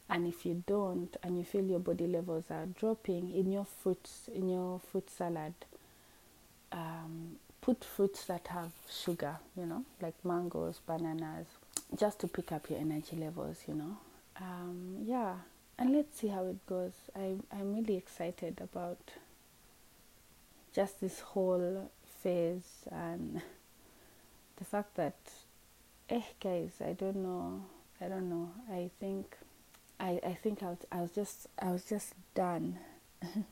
And 0.08 0.26
if 0.26 0.46
you 0.46 0.62
don't, 0.66 1.14
and 1.22 1.36
you 1.36 1.44
feel 1.44 1.64
your 1.64 1.78
body 1.78 2.06
levels 2.06 2.44
are 2.50 2.66
dropping, 2.78 3.34
in 3.34 3.52
your 3.52 3.64
fruits, 3.64 4.28
in 4.34 4.48
your 4.48 4.80
fruit 4.92 5.10
salad, 5.10 5.54
um, 6.72 7.36
put 7.60 7.84
fruits 7.84 8.24
that 8.26 8.46
have 8.48 8.72
sugar. 8.90 9.36
You 9.56 9.66
know, 9.66 9.84
like 10.00 10.14
mangoes, 10.24 10.80
bananas, 10.86 11.46
just 11.96 12.20
to 12.20 12.28
pick 12.28 12.52
up 12.52 12.68
your 12.70 12.78
energy 12.78 13.16
levels, 13.16 13.62
you 13.68 13.74
know. 13.74 13.96
Um, 14.40 14.96
yeah, 15.04 15.34
and 15.78 15.92
let's 15.92 16.18
see 16.18 16.28
how 16.28 16.46
it 16.46 16.64
goes. 16.66 16.92
I, 17.14 17.36
I'm 17.52 17.74
really 17.74 17.96
excited 17.96 18.60
about 18.60 18.98
just 20.74 21.00
this 21.00 21.20
whole 21.20 21.90
phase 22.22 22.86
and 22.90 23.42
the 24.56 24.64
fact 24.64 24.96
that, 24.96 25.14
eh, 26.10 26.22
guys, 26.40 26.72
I 26.80 26.92
don't 26.92 27.16
know, 27.16 27.64
I 28.00 28.08
don't 28.08 28.28
know. 28.28 28.50
I 28.70 28.90
think, 28.98 29.36
I, 30.00 30.20
I 30.24 30.34
think 30.34 30.62
I 30.62 30.66
was, 30.66 30.78
I 30.90 31.00
was 31.00 31.12
just, 31.12 31.46
I 31.60 31.70
was 31.70 31.84
just 31.84 32.14
done. 32.34 32.78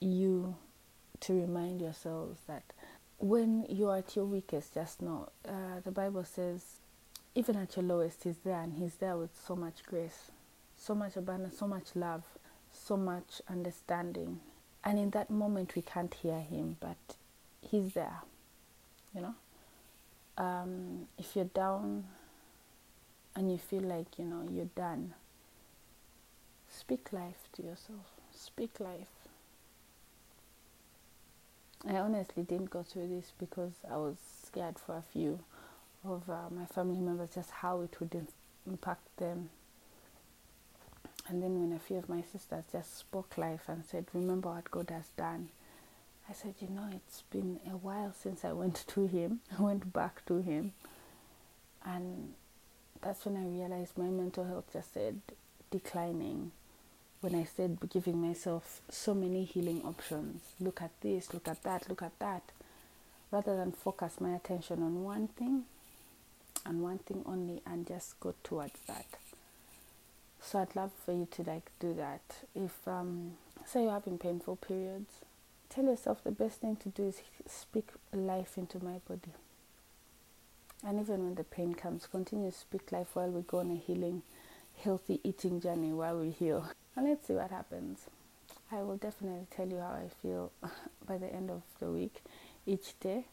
you 0.00 0.56
to 1.20 1.32
remind 1.34 1.80
yourselves 1.80 2.40
that 2.46 2.62
when 3.18 3.66
you 3.68 3.90
are 3.90 3.98
at 3.98 4.16
your 4.16 4.24
weakest, 4.24 4.74
just 4.74 5.02
know 5.02 5.28
uh, 5.46 5.80
the 5.84 5.90
Bible 5.90 6.24
says 6.24 6.80
even 7.34 7.56
at 7.56 7.76
your 7.76 7.84
lowest, 7.84 8.24
He's 8.24 8.38
there 8.44 8.60
and 8.60 8.74
He's 8.74 8.94
there 8.96 9.16
with 9.16 9.30
so 9.46 9.54
much 9.54 9.82
grace, 9.84 10.30
so 10.76 10.94
much 10.94 11.16
abundance, 11.16 11.58
so 11.58 11.66
much 11.66 11.94
love, 11.94 12.24
so 12.72 12.96
much 12.96 13.40
understanding. 13.48 14.40
And 14.84 14.98
in 14.98 15.10
that 15.10 15.30
moment, 15.30 15.74
we 15.74 15.82
can't 15.82 16.12
hear 16.12 16.40
Him, 16.40 16.76
but 16.80 16.96
He's 17.60 17.94
there, 17.94 18.20
you 19.14 19.20
know. 19.20 19.34
Um, 20.38 21.06
if 21.18 21.36
you're 21.36 21.44
down 21.44 22.04
and 23.36 23.50
you 23.52 23.58
feel 23.58 23.82
like, 23.82 24.18
you 24.18 24.24
know, 24.24 24.42
you're 24.50 24.64
done, 24.76 25.14
speak 26.68 27.12
life 27.12 27.48
to 27.54 27.62
yourself. 27.62 28.06
Speak 28.34 28.80
life. 28.80 29.08
I 31.86 31.96
honestly 31.96 32.42
didn't 32.42 32.70
go 32.70 32.82
through 32.82 33.08
this 33.08 33.32
because 33.38 33.72
I 33.90 33.96
was 33.96 34.16
scared 34.46 34.78
for 34.78 34.96
a 34.96 35.02
few 35.02 35.40
of 36.04 36.28
uh, 36.28 36.48
my 36.50 36.64
family 36.66 37.00
members, 37.00 37.30
just 37.34 37.50
how 37.50 37.80
it 37.82 38.00
would 38.00 38.26
impact 38.66 39.16
them. 39.18 39.50
And 41.28 41.42
then 41.42 41.60
when 41.60 41.76
a 41.76 41.78
few 41.78 41.98
of 41.98 42.08
my 42.08 42.22
sisters 42.22 42.64
just 42.72 42.98
spoke 42.98 43.36
life 43.38 43.68
and 43.68 43.84
said, 43.84 44.06
Remember 44.12 44.48
what 44.48 44.70
God 44.70 44.90
has 44.90 45.08
done. 45.16 45.50
I 46.28 46.32
said, 46.32 46.54
You 46.58 46.68
know, 46.68 46.88
it's 46.92 47.22
been 47.30 47.60
a 47.66 47.76
while 47.76 48.12
since 48.18 48.44
I 48.44 48.52
went 48.52 48.84
to 48.88 49.06
Him, 49.06 49.40
I 49.58 49.62
went 49.62 49.92
back 49.92 50.24
to 50.26 50.38
Him. 50.38 50.72
And 51.84 52.34
that's 53.00 53.24
when 53.24 53.36
I 53.36 53.46
realized 53.46 53.96
my 53.96 54.08
mental 54.08 54.44
health 54.44 54.72
just 54.72 54.92
said 54.92 55.20
declining. 55.70 56.52
When 57.20 57.34
I 57.34 57.44
said 57.44 57.78
giving 57.90 58.16
myself 58.16 58.80
so 58.88 59.12
many 59.12 59.44
healing 59.44 59.82
options 59.84 60.40
look 60.58 60.80
at 60.80 60.90
this, 61.02 61.34
look 61.34 61.48
at 61.48 61.62
that, 61.64 61.86
look 61.88 62.02
at 62.02 62.18
that 62.18 62.42
rather 63.30 63.56
than 63.56 63.72
focus 63.72 64.20
my 64.20 64.34
attention 64.34 64.82
on 64.82 65.04
one 65.04 65.28
thing 65.28 65.64
and 66.66 66.82
one 66.82 66.98
thing 66.98 67.22
only 67.26 67.62
and 67.66 67.86
just 67.86 68.18
go 68.20 68.34
towards 68.42 68.78
that. 68.86 69.06
So 70.42 70.58
i'd 70.60 70.74
love 70.74 70.90
for 71.04 71.12
you 71.12 71.28
to 71.32 71.42
like 71.42 71.70
do 71.78 71.94
that. 71.94 72.22
If 72.54 72.86
um 72.86 73.32
say 73.64 73.82
you're 73.84 73.92
having 73.92 74.18
painful 74.18 74.56
periods 74.56 75.20
tell 75.68 75.84
yourself 75.84 76.22
the 76.24 76.32
best 76.32 76.60
thing 76.60 76.76
to 76.76 76.88
do 76.88 77.04
is 77.04 77.20
speak 77.46 77.88
life 78.12 78.58
into 78.58 78.82
my 78.84 78.98
body. 79.08 79.32
And 80.84 80.98
even 80.98 81.24
when 81.24 81.34
the 81.36 81.44
pain 81.44 81.74
comes 81.74 82.06
continue 82.06 82.50
to 82.50 82.56
speak 82.56 82.90
life 82.90 83.08
while 83.14 83.28
we 83.28 83.42
go 83.42 83.58
on 83.60 83.70
a 83.70 83.76
healing 83.76 84.22
healthy 84.82 85.20
eating 85.22 85.60
journey 85.60 85.92
while 85.92 86.18
we 86.18 86.30
heal 86.30 86.66
and 86.96 87.06
let's 87.06 87.26
see 87.26 87.34
what 87.34 87.50
happens. 87.50 88.06
I 88.72 88.82
will 88.82 88.96
definitely 88.96 89.46
tell 89.50 89.68
you 89.68 89.78
how 89.78 89.92
i 90.04 90.08
feel 90.22 90.52
by 91.06 91.18
the 91.18 91.32
end 91.32 91.50
of 91.50 91.62
the 91.78 91.86
week 91.90 92.22
each 92.66 92.98
day. 93.00 93.26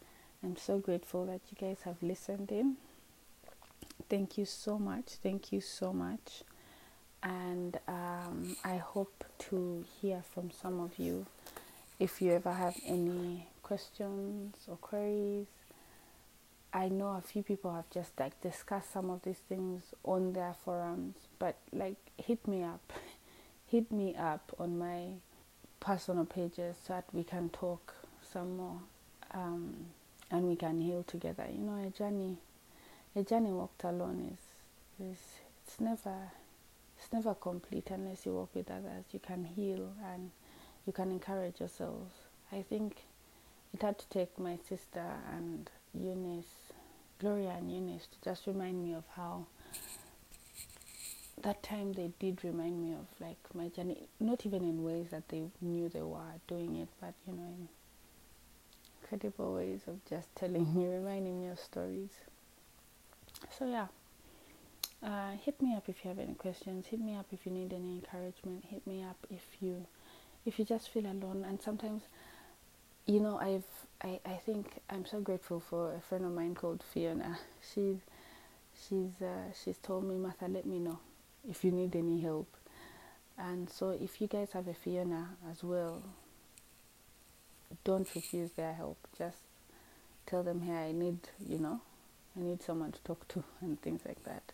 I'm 0.44 0.58
so 0.58 0.78
grateful 0.80 1.26
that 1.26 1.42
you 1.50 1.58
guys 1.60 1.80
have 1.84 2.02
listened 2.02 2.52
in. 2.52 2.78
Thank 4.10 4.38
you 4.38 4.46
so 4.46 4.78
much. 4.80 5.16
Thank 5.22 5.52
you 5.52 5.62
so 5.62 5.92
much. 5.94 6.44
And 7.24 7.78
um, 7.88 8.56
I 8.64 8.78
hope 8.78 9.26
to 9.50 9.84
hear 10.02 10.24
from 10.34 10.52
some 10.52 10.80
of 10.80 10.98
you. 10.98 11.26
If 12.00 12.22
you 12.22 12.32
ever 12.34 12.54
have 12.54 12.76
any 12.86 13.48
questions 13.64 14.56
or 14.68 14.78
queries, 14.78 15.48
I 16.74 16.90
know 16.90 17.08
a 17.18 17.22
few 17.22 17.44
people 17.44 17.74
have 17.74 17.90
just 17.90 18.12
like 18.20 18.40
discussed 18.42 18.92
some 18.92 19.10
of 19.10 19.24
these 19.24 19.40
things 19.50 19.82
on 20.04 20.34
their 20.34 20.54
forums, 20.64 21.16
but 21.40 21.58
like 21.74 21.98
hit 22.18 22.48
me 22.48 22.64
up, 22.64 22.94
hit 23.68 23.92
me 23.92 24.16
up 24.16 24.56
on 24.60 24.78
my 24.78 25.08
personal 25.80 26.26
pages 26.26 26.76
so 26.86 26.94
that 26.94 27.06
we 27.14 27.24
can 27.24 27.50
talk 27.50 27.96
some 28.32 28.58
more 28.58 28.80
um, 29.34 29.88
and 30.30 30.44
we 30.48 30.56
can 30.56 30.80
heal 30.82 31.04
together. 31.04 31.46
You 31.52 31.60
know, 31.60 31.84
a 31.88 31.90
journey, 31.90 32.38
a 33.18 33.24
journey 33.24 33.50
walked 33.52 33.84
alone 33.84 34.32
is 34.32 35.08
is 35.08 35.18
it's 35.66 35.80
never 35.80 36.32
it's 37.00 37.12
never 37.12 37.34
complete 37.34 37.88
unless 37.90 38.28
you 38.28 38.34
walk 38.34 38.54
with 38.54 38.70
others. 38.70 39.06
You 39.12 39.20
can 39.20 39.44
heal 39.44 39.92
and 40.14 40.30
you 40.86 40.94
can 40.94 41.10
encourage 41.10 41.60
yourselves. 41.60 42.14
I 42.52 42.62
think 42.62 43.06
it 43.74 43.82
had 43.82 43.98
to 43.98 44.08
take 44.10 44.38
my 44.38 44.60
sister 44.70 45.06
and 45.36 45.68
Eunice, 45.94 46.72
Gloria 47.20 47.56
and 47.58 47.72
Eunice 47.72 48.08
to 48.08 48.30
just 48.30 48.46
remind 48.46 48.84
me 48.84 48.94
of 48.94 49.04
how 49.16 49.48
that 51.42 51.64
time 51.64 51.94
they 51.94 52.12
did 52.20 52.44
remind 52.44 52.80
me 52.82 52.94
of 52.94 53.08
like 53.20 53.38
my 53.56 53.70
journey, 53.70 54.08
not 54.20 54.46
even 54.46 54.62
in 54.62 54.84
ways 54.84 55.08
that 55.10 55.28
they 55.30 55.44
knew 55.62 55.90
they 55.90 56.02
were 56.04 56.38
doing 56.48 56.76
it, 56.76 56.90
but 57.02 57.14
you 57.28 57.34
know, 57.34 57.48
in 57.48 57.68
incredible 59.02 59.56
ways 59.56 59.82
of 59.88 60.04
just 60.08 60.36
telling 60.36 60.76
me, 60.76 60.88
reminding 60.88 61.42
me 61.42 61.48
of 61.48 61.60
stories. 61.60 62.12
So, 63.58 63.66
yeah, 63.66 63.88
uh, 65.04 65.32
hit 65.44 65.62
me 65.62 65.76
up 65.76 65.88
if 65.88 66.04
you 66.04 66.10
have 66.10 66.20
any 66.20 66.34
questions. 66.34 66.88
Hit 66.88 67.00
me 67.00 67.16
up 67.16 67.28
if 67.32 67.46
you 67.46 67.52
need 67.52 67.74
any 67.74 67.96
encouragement. 67.96 68.66
Hit 68.70 68.86
me 68.88 69.04
up 69.04 69.18
if 69.30 69.44
you 69.62 69.86
if 70.46 70.58
you 70.60 70.66
just 70.66 70.90
feel 70.90 71.06
alone. 71.06 71.46
And 71.48 71.62
sometimes, 71.62 72.04
you 73.06 73.20
know, 73.20 73.38
I've 73.40 73.64
I, 74.04 74.20
I 74.26 74.36
think 74.46 74.82
I'm 74.90 75.06
so 75.06 75.20
grateful 75.20 75.60
for 75.60 75.94
a 75.94 76.02
friend 76.02 76.26
of 76.26 76.32
mine 76.32 76.56
called 76.56 76.84
Fiona. 76.94 77.40
She's 77.74 77.98
she's 78.88 79.22
uh, 79.22 79.52
she's 79.64 79.78
told 79.78 80.04
me, 80.06 80.16
Martha, 80.16 80.48
let 80.48 80.66
me 80.66 80.80
know 80.80 81.00
if 81.50 81.64
you 81.64 81.72
need 81.72 81.96
any 81.96 82.22
help. 82.22 82.48
And 83.38 83.70
so, 83.70 83.90
if 83.92 84.20
you 84.20 84.28
guys 84.28 84.52
have 84.54 84.68
a 84.68 84.74
Fiona 84.74 85.30
as 85.52 85.64
well, 85.64 86.02
don't 87.84 88.08
refuse 88.16 88.52
their 88.52 88.74
help. 88.74 88.98
Just 89.18 89.38
tell 90.26 90.42
them, 90.44 90.62
hey, 90.62 90.90
I 90.90 90.92
need, 90.92 91.20
you 91.48 91.60
know, 91.60 91.82
I 92.38 92.44
need 92.44 92.62
someone 92.62 92.92
to 92.92 93.00
talk 93.02 93.28
to 93.30 93.44
and 93.62 93.82
things 93.82 94.02
like 94.06 94.24
that. 94.26 94.52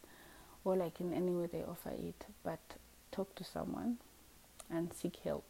Or 0.63 0.75
like 0.77 1.01
in 1.01 1.13
any 1.13 1.31
way 1.31 1.47
they 1.47 1.63
offer 1.63 1.91
it, 1.91 2.25
but 2.43 2.59
talk 3.11 3.35
to 3.35 3.43
someone 3.43 3.97
and 4.69 4.93
seek 4.93 5.17
help 5.23 5.45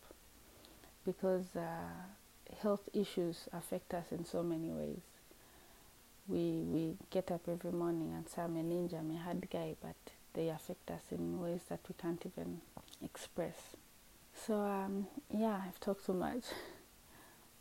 because 1.05 1.55
uh, 1.55 1.91
health 2.61 2.89
issues 2.93 3.47
affect 3.53 3.93
us 3.93 4.05
in 4.11 4.25
so 4.25 4.41
many 4.43 4.69
ways. 4.69 5.01
We 6.27 6.63
we 6.65 6.95
get 7.09 7.31
up 7.31 7.41
every 7.47 7.71
morning 7.71 8.13
and 8.15 8.27
say 8.27 8.41
I'm 8.43 8.55
a 8.55 8.63
ninja, 8.63 8.99
I'm 8.99 9.11
a 9.11 9.17
hard 9.19 9.47
guy, 9.51 9.75
but 9.81 9.95
they 10.33 10.49
affect 10.49 10.89
us 10.89 11.01
in 11.11 11.39
ways 11.41 11.61
that 11.69 11.81
we 11.87 11.95
can't 12.01 12.23
even 12.25 12.61
express. 13.03 13.75
So 14.33 14.55
um, 14.55 15.07
yeah, 15.29 15.61
I've 15.67 15.79
talked 15.79 16.05
too 16.05 16.13
much. 16.13 16.45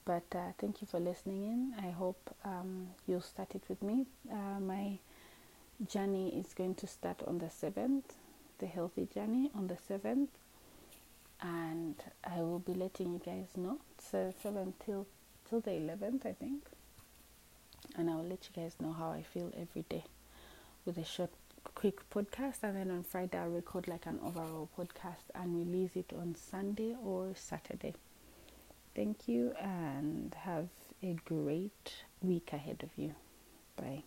But 0.04 0.24
uh, 0.34 0.52
thank 0.58 0.80
you 0.80 0.88
for 0.90 0.98
listening 0.98 1.44
in. 1.44 1.74
I 1.78 1.90
hope 1.90 2.34
um, 2.44 2.88
you'll 3.06 3.20
start 3.20 3.54
it 3.54 3.62
with 3.68 3.82
me. 3.82 4.06
Uh, 4.30 4.58
my 4.60 4.98
journey 5.88 6.28
is 6.38 6.54
going 6.54 6.74
to 6.76 6.86
start 6.86 7.22
on 7.26 7.38
the 7.38 7.46
7th, 7.46 8.02
the 8.58 8.66
healthy 8.66 9.06
journey 9.14 9.50
on 9.54 9.68
the 9.68 9.76
7th. 9.76 10.28
And 11.40 11.96
I 12.24 12.40
will 12.40 12.58
be 12.58 12.74
letting 12.74 13.12
you 13.12 13.20
guys 13.24 13.48
know. 13.56 13.78
So 13.98 14.32
7th 14.44 14.72
till, 14.84 15.06
till 15.48 15.60
the 15.60 15.70
11th, 15.70 16.26
I 16.26 16.32
think. 16.32 16.64
And 17.96 18.10
I 18.10 18.14
will 18.16 18.24
let 18.24 18.48
you 18.48 18.62
guys 18.62 18.74
know 18.80 18.92
how 18.92 19.10
I 19.10 19.22
feel 19.22 19.52
every 19.56 19.82
day 19.88 20.04
with 20.84 20.98
a 20.98 21.04
short, 21.04 21.30
quick 21.74 22.08
podcast. 22.10 22.62
And 22.62 22.76
then 22.76 22.90
on 22.90 23.04
Friday, 23.04 23.38
I'll 23.38 23.50
record 23.50 23.86
like 23.86 24.06
an 24.06 24.18
overall 24.24 24.68
podcast 24.76 25.30
and 25.34 25.56
release 25.56 25.90
it 25.94 26.12
on 26.16 26.34
Sunday 26.34 26.96
or 27.04 27.32
Saturday. 27.36 27.94
Thank 28.94 29.28
you 29.28 29.52
and 29.60 30.34
have 30.34 30.68
a 31.02 31.14
great 31.24 32.04
week 32.22 32.52
ahead 32.52 32.82
of 32.82 32.90
you. 32.96 33.14
Bye. 33.76 34.04